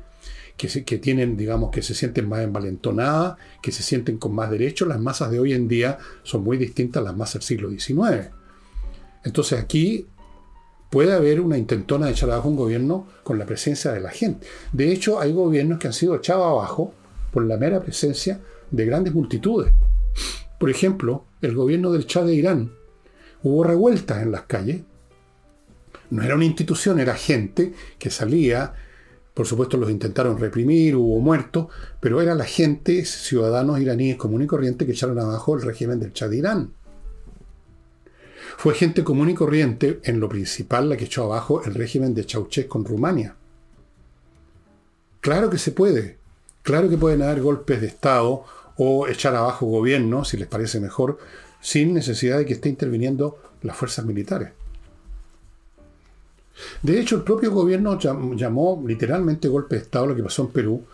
[0.69, 4.87] que, tienen, digamos, que se sienten más envalentonadas, que se sienten con más derechos.
[4.87, 8.31] Las masas de hoy en día son muy distintas a las masas del siglo XIX.
[9.25, 10.07] Entonces aquí
[10.91, 14.47] puede haber una intentona de echar abajo un gobierno con la presencia de la gente.
[14.73, 16.95] De hecho, hay gobiernos que han sido echados abajo
[17.33, 19.73] por la mera presencia de grandes multitudes.
[20.61, 22.73] Por ejemplo, el gobierno del Shah de Irán.
[23.43, 24.83] Hubo revueltas en las calles.
[26.11, 28.75] No era una institución, era gente que salía
[29.35, 31.69] por supuesto los intentaron reprimir, hubo muertos,
[32.01, 36.13] pero era la gente, ciudadanos iraníes común y corriente que echaron abajo el régimen del
[36.13, 36.73] Shah de Irán.
[38.59, 42.25] Fue gente común y corriente, en lo principal, la que echó abajo el régimen de
[42.25, 43.35] Ceausescu con Rumania.
[45.21, 46.19] Claro que se puede.
[46.63, 48.45] Claro que pueden haber golpes de Estado
[48.77, 51.19] o echar abajo gobierno, si les parece mejor,
[51.61, 54.51] sin necesidad de que esté interviniendo las fuerzas militares.
[56.83, 60.85] De hecho, el propio gobierno llamó literalmente golpe de Estado lo que pasó en Perú,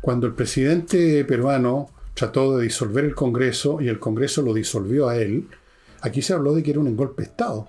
[0.00, 5.16] cuando el presidente peruano trató de disolver el Congreso y el Congreso lo disolvió a
[5.16, 5.48] él.
[6.00, 7.68] Aquí se habló de que era un golpe de Estado.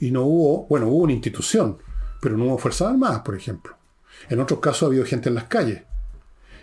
[0.00, 1.78] Y no hubo, bueno, hubo una institución,
[2.20, 3.74] pero no hubo Fuerzas Armadas, por ejemplo.
[4.28, 5.82] En otros casos ha habido gente en las calles.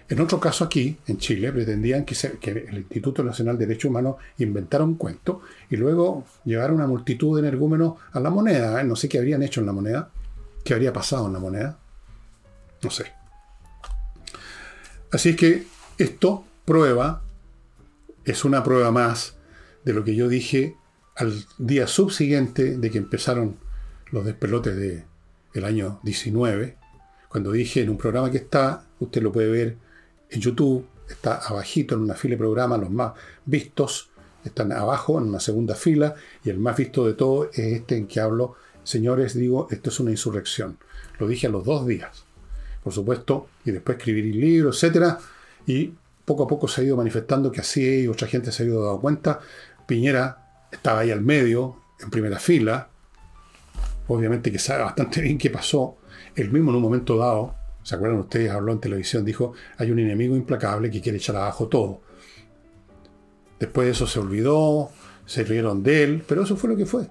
[0.10, 2.16] En otro caso aquí, en Chile, pretendían que,
[2.50, 7.48] el Instituto Nacional de Derechos Humanos inventara un cuento y luego llevara una multitud de
[7.48, 8.82] energúmenos a la moneda.
[8.82, 8.84] ¿eh?
[8.84, 10.10] No sé qué habrían hecho en la moneda,
[10.64, 11.80] qué habría pasado en la moneda.
[12.82, 13.14] No sé.
[15.12, 15.68] Así es que
[15.98, 17.24] esto prueba,
[18.26, 19.36] es una prueba más
[19.86, 20.76] de lo que yo dije
[21.16, 23.58] al día subsiguiente de que empezaron
[24.12, 26.78] los despelotes del año 19,
[27.30, 29.78] cuando dije en un programa que está, usted lo puede ver
[30.34, 33.14] en YouTube, está abajito en una fila de programas, los más
[33.46, 34.10] vistos
[34.44, 38.08] están abajo en una segunda fila y el más visto de todo es este en
[38.08, 40.78] que hablo, señores, digo, esto es una insurrección.
[41.20, 42.26] Lo dije a los dos días,
[42.84, 45.18] por supuesto, y después escribir el libro, etc.
[45.66, 45.94] Y
[46.26, 48.84] poco a poco se ha ido manifestando que así y otra gente se ha ido
[48.84, 49.40] dando cuenta.
[49.88, 52.90] Piñera estaba ahí al medio, en primera fila,
[54.08, 55.98] obviamente que sabe bastante bien qué pasó,
[56.36, 58.52] él mismo en un momento dado, ¿se acuerdan ustedes?
[58.52, 62.02] Habló en televisión, dijo, hay un enemigo implacable que quiere echar abajo todo.
[63.60, 64.90] Después de eso se olvidó,
[65.26, 67.08] se rieron de él, pero eso fue lo que fue.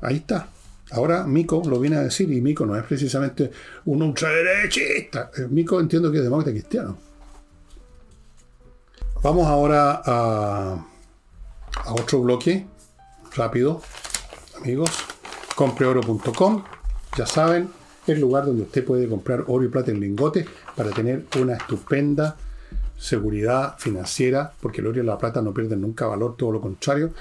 [0.00, 0.48] Ahí está.
[0.92, 3.50] Ahora Mico lo viene a decir y Mico no es precisamente
[3.86, 5.30] un ultraderechista.
[5.36, 6.96] Eh, Mico entiendo que es demócrata cristiano.
[9.22, 10.86] Vamos ahora a,
[11.84, 12.66] a otro bloque
[13.34, 13.82] rápido,
[14.58, 14.90] amigos.
[15.56, 16.64] Compreoro.com.
[17.16, 17.70] Ya saben,
[18.06, 22.36] el lugar donde usted puede comprar oro y plata en lingotes para tener una estupenda
[22.98, 27.12] seguridad financiera, porque el oro y la plata no pierden nunca valor, todo lo contrario.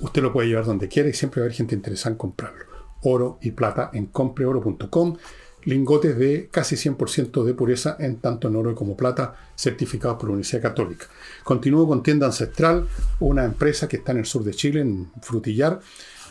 [0.00, 2.64] Usted lo puede llevar donde quiera y siempre va a haber gente interesada en comprarlo.
[3.02, 5.16] Oro y plata en compreoro.com.
[5.64, 10.32] Lingotes de casi 100% de pureza en tanto en oro como plata, certificados por la
[10.32, 11.06] Universidad Católica.
[11.44, 12.88] Continúo con Tienda Ancestral,
[13.20, 15.80] una empresa que está en el sur de Chile, en Frutillar.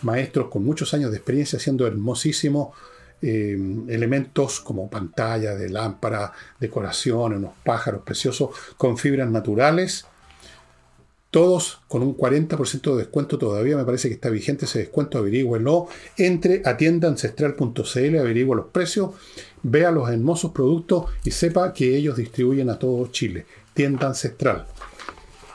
[0.02, 2.70] Maestros con muchos años de experiencia haciendo hermosísimos
[3.22, 3.58] eh,
[3.88, 10.06] elementos como pantalla de lámpara, decoración, unos pájaros preciosos con fibras naturales
[11.32, 15.88] todos con un 40% de descuento todavía, me parece que está vigente ese descuento, averígüenlo.
[16.18, 19.12] Entre a tiendaancestral.cl, averigua los precios,
[19.64, 23.46] vea los hermosos productos y sepa que ellos distribuyen a todo Chile.
[23.74, 24.68] Tienda Ancestral.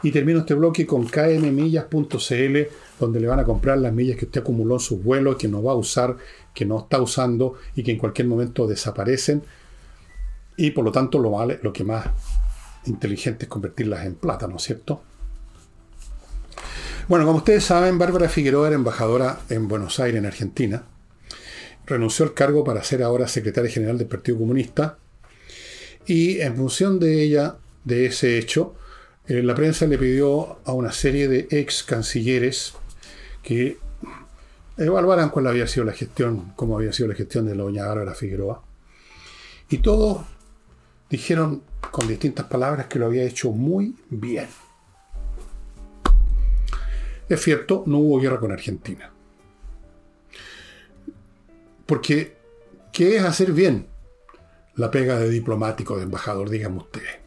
[0.02, 2.58] Y termino este bloque con kmmillas.cl,
[2.98, 5.62] donde le van a comprar las millas que usted acumuló en sus vuelos, que no
[5.62, 6.16] va a usar,
[6.56, 9.42] que no está usando y que en cualquier momento desaparecen.
[10.56, 12.06] Y por lo tanto lo, vale, lo que más
[12.86, 15.02] inteligente es convertirlas en plata, ¿no es cierto?
[17.08, 20.84] Bueno, como ustedes saben, Bárbara Figueroa era embajadora en Buenos Aires, en Argentina.
[21.84, 24.96] Renunció al cargo para ser ahora secretaria general del Partido Comunista.
[26.06, 28.74] Y en función de ella, de ese hecho,
[29.28, 32.72] eh, la prensa le pidió a una serie de ex cancilleres
[33.42, 33.76] que
[34.76, 38.14] evaluaran cuál había sido la gestión, cómo había sido la gestión de la doña Bárbara
[38.14, 38.62] Figueroa.
[39.68, 40.22] Y todos
[41.08, 44.48] dijeron con distintas palabras que lo había hecho muy bien.
[47.28, 49.10] Es cierto, no hubo guerra con Argentina.
[51.86, 52.36] Porque,
[52.92, 53.86] ¿qué es hacer bien
[54.74, 56.50] la pega de diplomático, de embajador?
[56.50, 57.18] Díganme ustedes.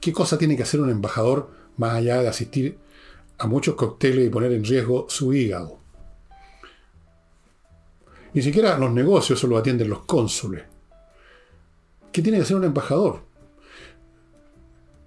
[0.00, 2.78] ¿Qué cosa tiene que hacer un embajador más allá de asistir
[3.38, 5.78] a muchos cócteles y poner en riesgo su hígado?
[8.34, 10.64] Ni siquiera los negocios solo atienden los cónsules.
[12.12, 13.22] ¿Qué tiene que hacer un embajador?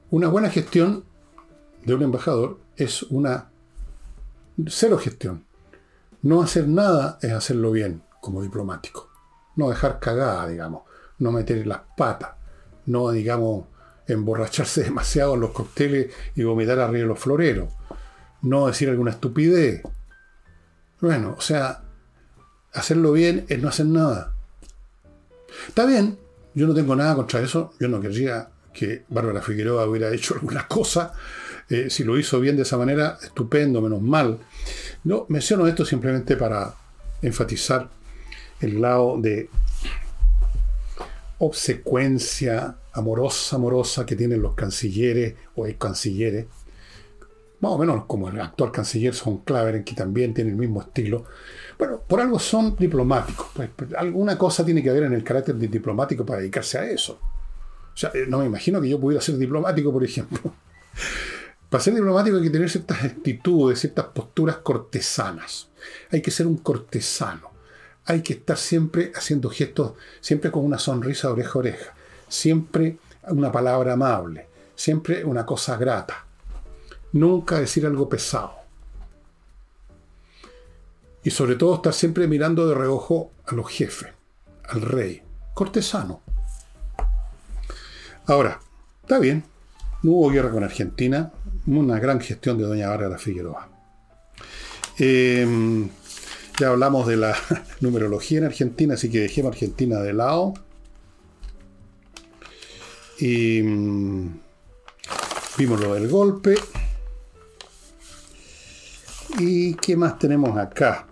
[0.10, 1.06] Una buena gestión
[1.86, 3.50] de un embajador es una
[4.68, 5.46] cero gestión.
[6.22, 9.10] No hacer nada es hacerlo bien como diplomático.
[9.56, 10.84] No dejar cagada, digamos.
[11.20, 12.32] No meter las patas.
[12.86, 13.66] No, digamos,
[14.08, 17.72] emborracharse demasiado en los cócteles y vomitar arriba de los floreros.
[18.42, 19.82] No decir alguna estupidez.
[21.00, 21.82] Bueno, o sea,
[22.74, 24.34] hacerlo bien es no hacer nada.
[25.68, 26.18] Está bien,
[26.54, 27.74] yo no tengo nada contra eso.
[27.80, 31.14] Yo no querría que Bárbara Figueroa hubiera hecho alguna cosa
[31.72, 34.40] eh, si lo hizo bien de esa manera, estupendo, menos mal.
[35.06, 36.76] No, menciono esto simplemente para
[37.22, 37.90] enfatizar
[38.60, 39.50] el lado de
[41.38, 46.48] obsecuencia amorosa, amorosa que tienen los cancilleres o ex cancilleres,
[47.62, 51.26] más o menos como el actual canciller Son Claveren, que también tiene el mismo estilo.
[51.78, 53.48] Bueno, por algo son diplomáticos.
[53.54, 57.20] Pues, alguna cosa tiene que haber en el carácter de diplomático para dedicarse a eso.
[57.94, 60.40] O sea, no me imagino que yo pudiera ser diplomático, por ejemplo.
[61.70, 65.70] Para ser diplomático hay que tener ciertas actitudes, ciertas posturas cortesanas.
[66.12, 67.50] Hay que ser un cortesano.
[68.06, 71.94] Hay que estar siempre haciendo gestos, siempre con una sonrisa oreja a oreja.
[72.28, 74.48] Siempre una palabra amable.
[74.76, 76.26] Siempre una cosa grata.
[77.14, 78.54] Nunca decir algo pesado.
[81.24, 84.10] Y sobre todo estar siempre mirando de reojo a los jefes,
[84.70, 85.22] al rey.
[85.54, 86.22] Cortesano.
[88.26, 88.60] Ahora,
[89.02, 89.44] está bien.
[90.04, 91.32] No hubo guerra con Argentina,
[91.68, 93.70] una gran gestión de doña Bárbara Figueroa.
[94.98, 95.90] Em,
[96.60, 97.36] ya hablamos de la
[97.82, 100.54] numerología en Argentina, así que dejemos Argentina de lado.
[103.20, 104.40] Y mm,
[105.58, 106.56] vimos lo del golpe.
[109.40, 111.08] ¿Y qué más tenemos acá?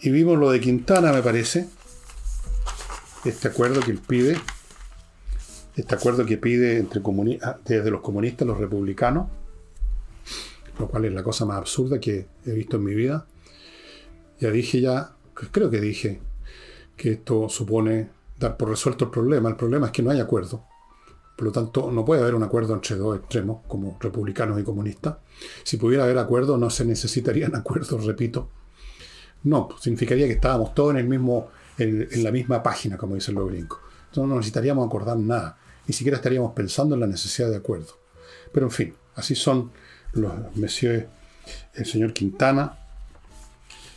[0.00, 1.68] Y vimos lo de Quintana, me parece.
[3.24, 4.36] Este acuerdo que él pide
[5.76, 7.02] este acuerdo que pide entre
[7.42, 9.28] ah, desde los comunistas los republicanos,
[10.78, 13.26] lo cual es la cosa más absurda que he visto en mi vida.
[14.40, 15.12] Ya dije ya,
[15.50, 16.20] creo que dije,
[16.96, 19.48] que esto supone dar por resuelto el problema.
[19.48, 20.64] El problema es que no hay acuerdo.
[21.36, 25.16] Por lo tanto, no puede haber un acuerdo entre dos extremos, como republicanos y comunistas.
[25.64, 28.48] Si pudiera haber acuerdo, no se necesitarían acuerdos, repito.
[29.42, 33.48] No, significaría que estábamos todos en, el mismo, en, la misma página, como dicen los
[33.48, 33.78] gringos.
[34.08, 35.58] Entonces no necesitaríamos acordar nada.
[35.86, 37.98] Ni siquiera estaríamos pensando en la necesidad de acuerdo.
[38.52, 39.70] Pero en fin, así son
[40.12, 41.08] los monsieur,
[41.74, 42.78] el señor Quintana.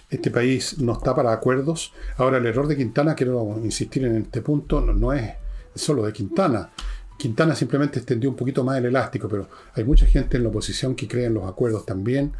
[0.10, 1.94] Este país no está para acuerdos.
[2.18, 5.34] Ahora, el error de Quintana, quiero insistir en este punto, no es
[5.76, 6.72] solo de Quintana.
[7.18, 10.96] Quintana simplemente extendió un poquito más el elástico, pero hay mucha gente en la oposición
[10.96, 12.34] que cree en los acuerdos también,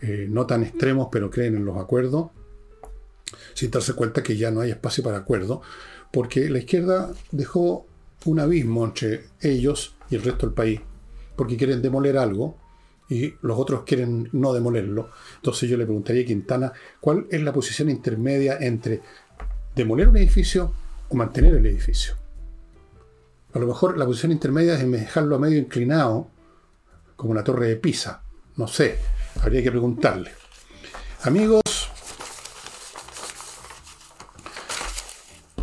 [0.00, 2.30] eh, no tan extremos, pero creen en los acuerdos,
[3.54, 5.62] sin darse cuenta que ya no hay espacio para acuerdo,
[6.12, 7.86] porque la izquierda dejó
[8.24, 10.80] un abismo entre ellos y el resto del país,
[11.36, 12.56] porque quieren demoler algo
[13.08, 15.10] y los otros quieren no demolerlo.
[15.36, 19.00] Entonces yo le preguntaría a Quintana, ¿cuál es la posición intermedia entre
[19.74, 20.72] demoler un edificio
[21.08, 22.21] o mantener el edificio?
[23.54, 26.28] A lo mejor la posición intermedia es dejarlo medio inclinado,
[27.16, 28.22] como una torre de Pisa.
[28.56, 28.98] No sé,
[29.42, 30.32] habría que preguntarle.
[31.22, 31.62] Amigos,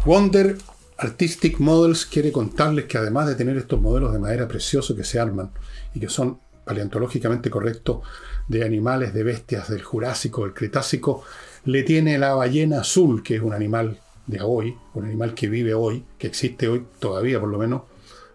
[0.05, 0.57] Wonder
[0.97, 5.19] Artistic Models quiere contarles que además de tener estos modelos de madera preciosos que se
[5.19, 5.51] arman
[5.93, 8.01] y que son paleontológicamente correctos
[8.47, 11.23] de animales, de bestias del Jurásico, del Cretácico,
[11.65, 13.99] le tiene la ballena azul, que es un animal
[14.29, 17.81] de hoy, un animal que vive hoy, que existe hoy todavía por lo menos,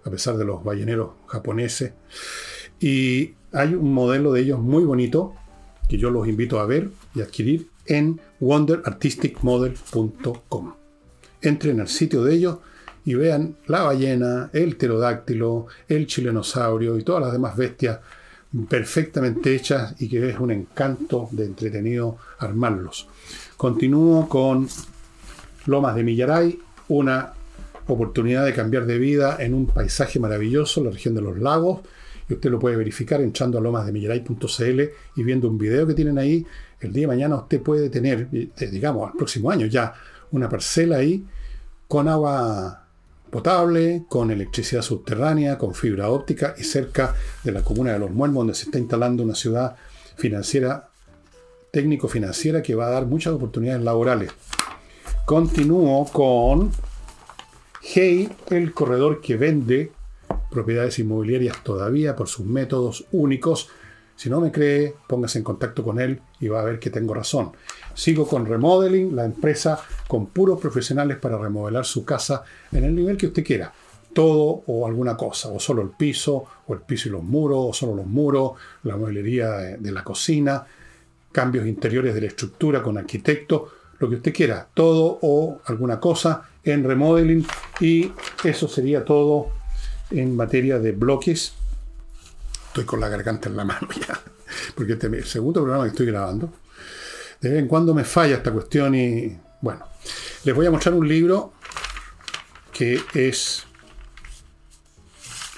[0.04, 1.92] a pesar de los balleneros japoneses.
[2.80, 5.34] Y hay un modelo de ellos muy bonito
[5.88, 10.74] que yo los invito a ver y adquirir en wonderartisticmodel.com.
[11.40, 12.58] Entren al sitio de ellos
[13.04, 18.00] y vean la ballena, el pterodáctilo, el chilenosaurio y todas las demás bestias
[18.68, 23.06] perfectamente hechas y que es un encanto de entretenido armarlos.
[23.56, 24.68] Continúo con
[25.66, 26.58] Lomas de Millaray,
[26.88, 27.32] una
[27.86, 31.80] oportunidad de cambiar de vida en un paisaje maravilloso, la región de los lagos.
[32.28, 34.80] Y usted lo puede verificar entrando a lomasdemillaray.cl
[35.16, 36.46] y viendo un video que tienen ahí.
[36.80, 39.94] El día de mañana usted puede tener, eh, digamos, al próximo año ya,
[40.30, 41.24] una parcela ahí
[41.86, 42.84] con agua
[43.30, 48.42] potable, con electricidad subterránea, con fibra óptica y cerca de la comuna de Los Muermos,
[48.42, 49.76] donde se está instalando una ciudad
[50.16, 50.88] financiera,
[51.70, 54.30] técnico-financiera, que va a dar muchas oportunidades laborales.
[55.24, 56.70] Continúo con
[57.80, 59.90] Hey, el corredor que vende
[60.50, 63.70] propiedades inmobiliarias todavía por sus métodos únicos.
[64.16, 67.14] Si no me cree, póngase en contacto con él y va a ver que tengo
[67.14, 67.52] razón.
[67.94, 73.16] Sigo con Remodeling, la empresa con puros profesionales para remodelar su casa en el nivel
[73.16, 73.72] que usted quiera.
[74.12, 77.72] Todo o alguna cosa, o solo el piso, o el piso y los muros, o
[77.72, 78.52] solo los muros,
[78.82, 79.48] la mueblería
[79.78, 80.66] de la cocina,
[81.32, 86.48] cambios interiores de la estructura con arquitecto lo que usted quiera, todo o alguna cosa
[86.62, 87.46] en remodeling
[87.80, 89.50] y eso sería todo
[90.10, 91.54] en materia de bloques.
[92.68, 94.18] Estoy con la garganta en la mano ya,
[94.74, 96.52] porque este es el segundo programa que estoy grabando.
[97.40, 99.84] De vez en cuando me falla esta cuestión y bueno,
[100.44, 101.52] les voy a mostrar un libro
[102.72, 103.64] que es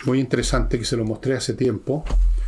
[0.04, 2.04] muy interesante, que se lo mostré hace tiempo.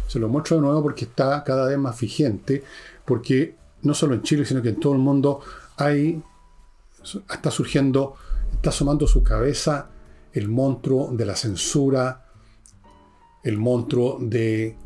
[0.07, 2.63] Se lo muestro de nuevo porque está cada vez más vigente,
[3.05, 5.41] porque no solo en Chile, sino que en todo el mundo
[5.79, 6.23] hay,
[7.31, 8.15] está surgiendo,
[8.53, 9.91] está asomando su cabeza
[10.33, 12.27] el monstruo de la censura,
[13.43, 14.77] el monstruo de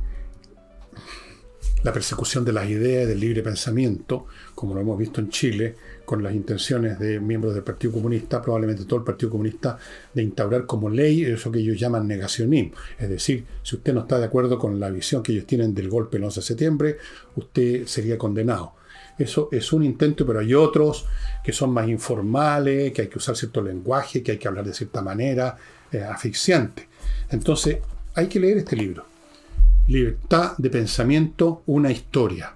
[1.83, 5.75] la persecución de las ideas, del libre pensamiento, como lo hemos visto en Chile,
[6.05, 9.79] con las intenciones de miembros del Partido Comunista, probablemente todo el Partido Comunista,
[10.15, 12.73] de instaurar como ley eso que ellos llaman negacionismo.
[12.99, 15.89] Es decir, si usted no está de acuerdo con la visión que ellos tienen del
[15.89, 16.97] golpe el 11 de septiembre,
[17.35, 18.75] usted sería condenado.
[19.23, 21.07] Eso es un intento, pero hay otros
[21.45, 24.75] que son más informales, que hay que usar cierto lenguaje, que hay que hablar de
[24.75, 25.57] cierta manera,
[25.93, 26.89] eh, asfixiante.
[27.31, 27.79] Entonces,
[28.15, 29.05] hay que leer este libro.
[29.87, 32.55] Libertad de pensamiento, una historia,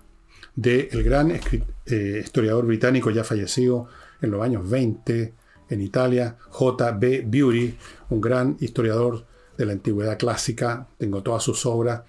[0.56, 3.86] del gran eh, historiador británico ya fallecido
[4.20, 5.34] en los años 20
[5.68, 7.24] en Italia, J.B.
[7.26, 7.76] Beauty,
[8.10, 9.24] un gran historiador
[9.56, 12.02] de la antigüedad clásica, tengo todas sus obras,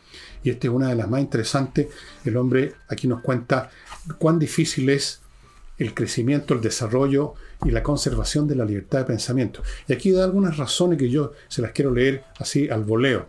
[0.44, 1.88] y esta es una de las más interesantes.
[2.26, 3.70] El hombre aquí nos cuenta
[4.18, 5.22] cuán difícil es
[5.78, 9.62] el crecimiento, el desarrollo y la conservación de la libertad de pensamiento.
[9.88, 13.28] Y aquí da algunas razones que yo se las quiero leer así al voleo.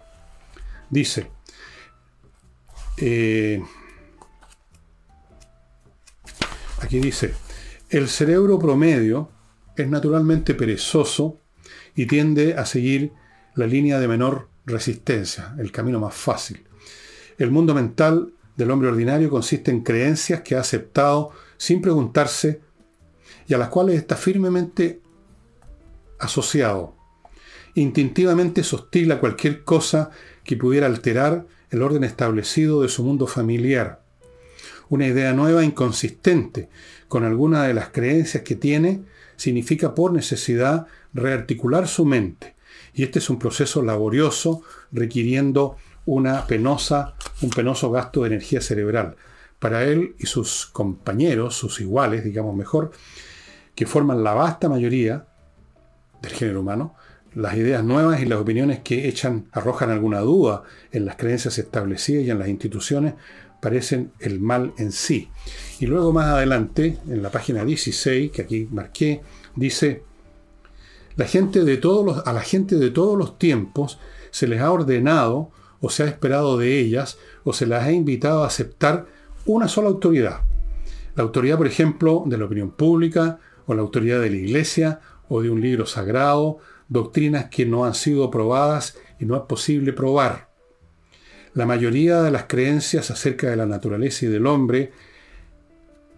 [0.91, 1.31] Dice,
[2.97, 3.63] eh,
[6.81, 7.35] aquí dice,
[7.91, 9.31] el cerebro promedio
[9.77, 11.39] es naturalmente perezoso
[11.95, 13.13] y tiende a seguir
[13.55, 16.68] la línea de menor resistencia, el camino más fácil.
[17.39, 22.61] El mundo mental del hombre ordinario consiste en creencias que ha aceptado sin preguntarse
[23.47, 25.01] y a las cuales está firmemente
[26.18, 26.97] asociado.
[27.74, 30.11] Instintivamente sostila cualquier cosa
[30.43, 34.03] que pudiera alterar el orden establecido de su mundo familiar.
[34.89, 36.68] Una idea nueva inconsistente
[37.07, 39.05] con alguna de las creencias que tiene
[39.36, 42.57] significa por necesidad rearticular su mente.
[42.95, 45.76] Y este es un proceso laborioso requiriendo
[46.09, 49.17] una penosa, un penoso gasto de energía cerebral.
[49.59, 52.93] Para él y sus compañeros, sus iguales, digamos mejor,
[53.75, 55.27] que forman la vasta mayoría
[56.23, 56.95] del género humano,
[57.35, 62.25] las ideas nuevas y las opiniones que echan, arrojan alguna duda en las creencias establecidas
[62.25, 63.13] y en las instituciones
[63.61, 65.29] parecen el mal en sí.
[65.79, 69.21] Y luego más adelante, en la página 16, que aquí marqué,
[69.57, 70.05] dice,
[71.17, 73.99] la gente de todos los, a la gente de todos los tiempos
[74.31, 75.51] se les ha ordenado
[75.81, 79.07] o se ha esperado de ellas o se las ha invitado a aceptar
[79.47, 80.43] una sola autoridad.
[81.14, 85.43] La autoridad, por ejemplo, de la opinión pública o la autoridad de la iglesia o
[85.43, 86.59] de un libro sagrado,
[86.89, 90.49] doctrinas que no han sido probadas y no es posible probar.
[91.55, 94.93] La mayoría de las creencias acerca de la naturaleza y del hombre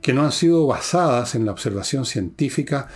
[0.02, 2.88] que no han sido basadas en la observación científica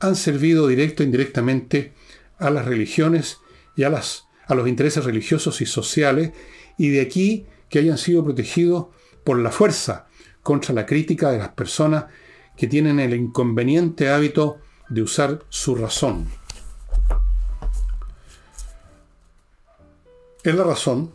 [0.00, 1.92] han servido directo e indirectamente
[2.38, 3.38] a las religiones
[3.76, 6.32] y a, las, a los intereses religiosos y sociales,
[6.78, 8.86] y de aquí que hayan sido protegidos
[9.24, 10.06] por la fuerza
[10.42, 12.06] contra la crítica de las personas
[12.56, 16.28] que tienen el inconveniente hábito de usar su razón.
[20.44, 21.12] Es la razón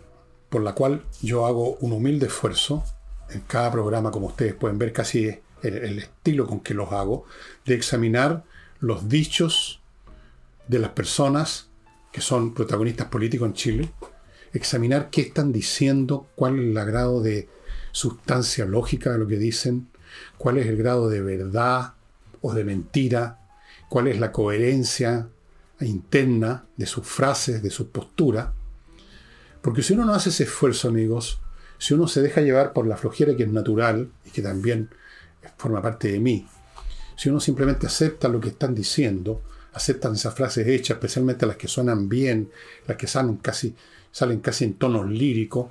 [0.50, 2.84] por la cual yo hago un humilde esfuerzo
[3.30, 5.28] en cada programa, como ustedes pueden ver, casi
[5.64, 7.24] el, el estilo con que los hago,
[7.66, 8.44] de examinar
[8.82, 9.82] los dichos
[10.68, 11.71] de las personas
[12.12, 13.90] que son protagonistas políticos en Chile,
[14.54, 17.50] examinar qué están diciendo, cuál es el grado de
[17.92, 19.88] sustancia lógica de lo que dicen,
[20.38, 21.94] cuál es el grado de verdad
[22.42, 23.40] o de mentira,
[23.90, 25.28] cuál es la coherencia
[25.80, 28.50] interna de sus frases, de sus posturas.
[29.62, 31.40] Porque si uno no hace ese esfuerzo, amigos,
[31.78, 34.90] si uno se deja llevar por la flojera que es natural y que también
[35.58, 36.48] forma parte de mí,
[37.16, 39.42] si uno simplemente acepta lo que están diciendo,
[39.74, 42.52] aceptan esas frases hechas, especialmente las que suenan bien,
[42.88, 43.76] las que salen casi,
[44.12, 45.68] salen casi en tonos líricos,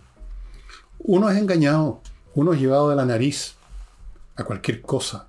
[1.00, 2.02] uno es engañado,
[2.34, 3.54] uno es llevado de la nariz
[4.36, 5.28] a cualquier cosa.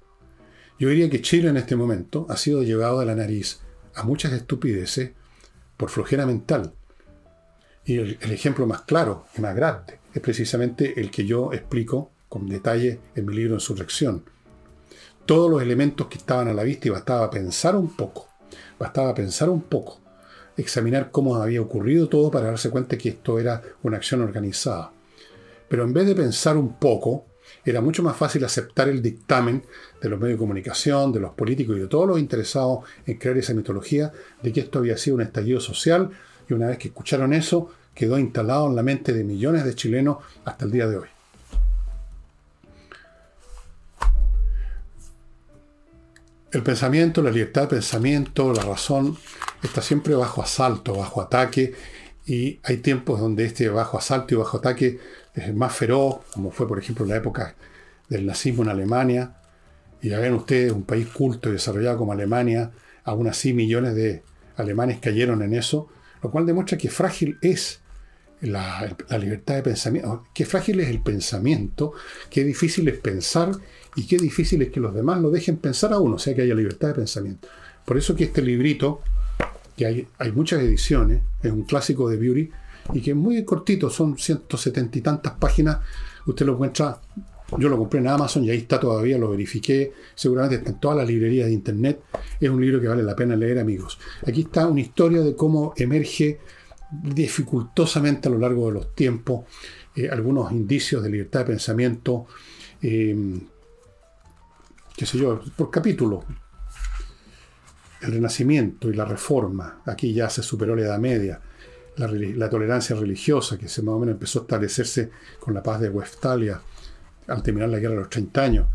[0.80, 3.60] Yo diría que Chile en este momento ha sido llevado de la nariz
[3.96, 5.12] a muchas estupideces
[5.78, 6.74] por flojera mental.
[7.86, 12.48] Y el, ejemplo más claro y más grande es precisamente el que yo explico con
[12.48, 14.24] detalle en mi libro Insurrección
[15.26, 18.28] todos los elementos que estaban a la vista y bastaba pensar un poco,
[18.80, 20.00] bastaba pensar un poco,
[20.58, 24.92] examinar cómo había ocurrido todo para darse cuenta que esto era una acción organizada.
[25.68, 27.26] Pero en vez de pensar un poco,
[27.64, 29.64] era mucho más fácil aceptar el dictamen
[30.02, 33.38] de los medios de comunicación, de los políticos y de todos los interesados en crear
[33.38, 36.10] esa mitología de que esto había sido un estallido social
[36.50, 40.18] y una vez que escucharon eso, quedó instalado en la mente de millones de chilenos
[40.44, 41.08] hasta el día de hoy.
[46.52, 49.18] El pensamiento, la libertad de pensamiento, la razón,
[49.64, 51.74] está siempre bajo asalto, bajo ataque,
[52.26, 55.00] y hay tiempos donde este bajo asalto y bajo ataque
[55.34, 57.56] es más feroz, como fue por ejemplo la época
[58.10, 59.38] del nazismo en Alemania,
[60.02, 62.72] y ya ven ustedes, un país culto y desarrollado como Alemania,
[63.06, 64.22] aún así millones de
[64.58, 65.88] alemanes cayeron en eso,
[66.22, 67.80] lo cual demuestra que frágil es
[68.42, 71.94] la, la libertad de pensamiento, qué frágil es el pensamiento,
[72.30, 73.52] qué difícil es pensar
[73.96, 76.42] y qué difícil es que los demás lo dejen pensar a uno, o sea que
[76.42, 77.48] haya libertad de pensamiento.
[77.86, 79.02] Por eso que este librito,
[79.76, 82.50] que hay, hay muchas ediciones, es un clásico de Beauty,
[82.94, 85.80] y que es muy cortito, son 170 y tantas páginas,
[86.26, 87.00] usted lo encuentra,
[87.58, 90.98] yo lo compré en Amazon y ahí está todavía, lo verifiqué, seguramente está en todas
[90.98, 92.02] las librerías de internet,
[92.40, 94.00] es un libro que vale la pena leer amigos.
[94.26, 96.40] Aquí está una historia de cómo emerge
[96.92, 99.46] dificultosamente a lo largo de los tiempos
[99.96, 102.26] eh, algunos indicios de libertad de pensamiento,
[102.82, 103.40] eh,
[104.96, 106.24] qué sé yo, por capítulo.
[108.02, 111.40] El Renacimiento y la Reforma, aquí ya se superó la Edad Media,
[111.98, 115.90] la, tolerancia religiosa que se más o menos empezó a establecerse con la paz de
[115.90, 116.60] Westfalia
[117.28, 118.68] al terminar la guerra de los 30 años,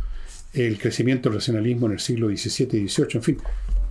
[0.53, 3.39] el crecimiento del racionalismo en el siglo XVII y XVIII, en fin,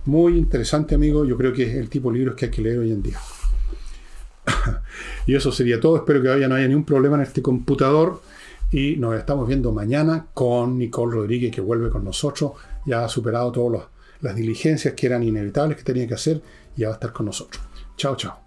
[0.06, 2.78] muy interesante amigo, yo creo que es el tipo de libros que hay que leer
[2.78, 3.18] hoy en día.
[5.26, 8.22] y eso sería todo, espero que hoy no haya ningún problema en este computador.
[8.70, 12.52] Y nos estamos viendo mañana con Nicole Rodríguez, que vuelve con nosotros.
[12.84, 13.88] Ya ha superado todas
[14.20, 16.42] las diligencias que eran inevitables que tenía que hacer
[16.76, 17.62] y ya va a estar con nosotros.
[17.96, 18.45] Chao, chao.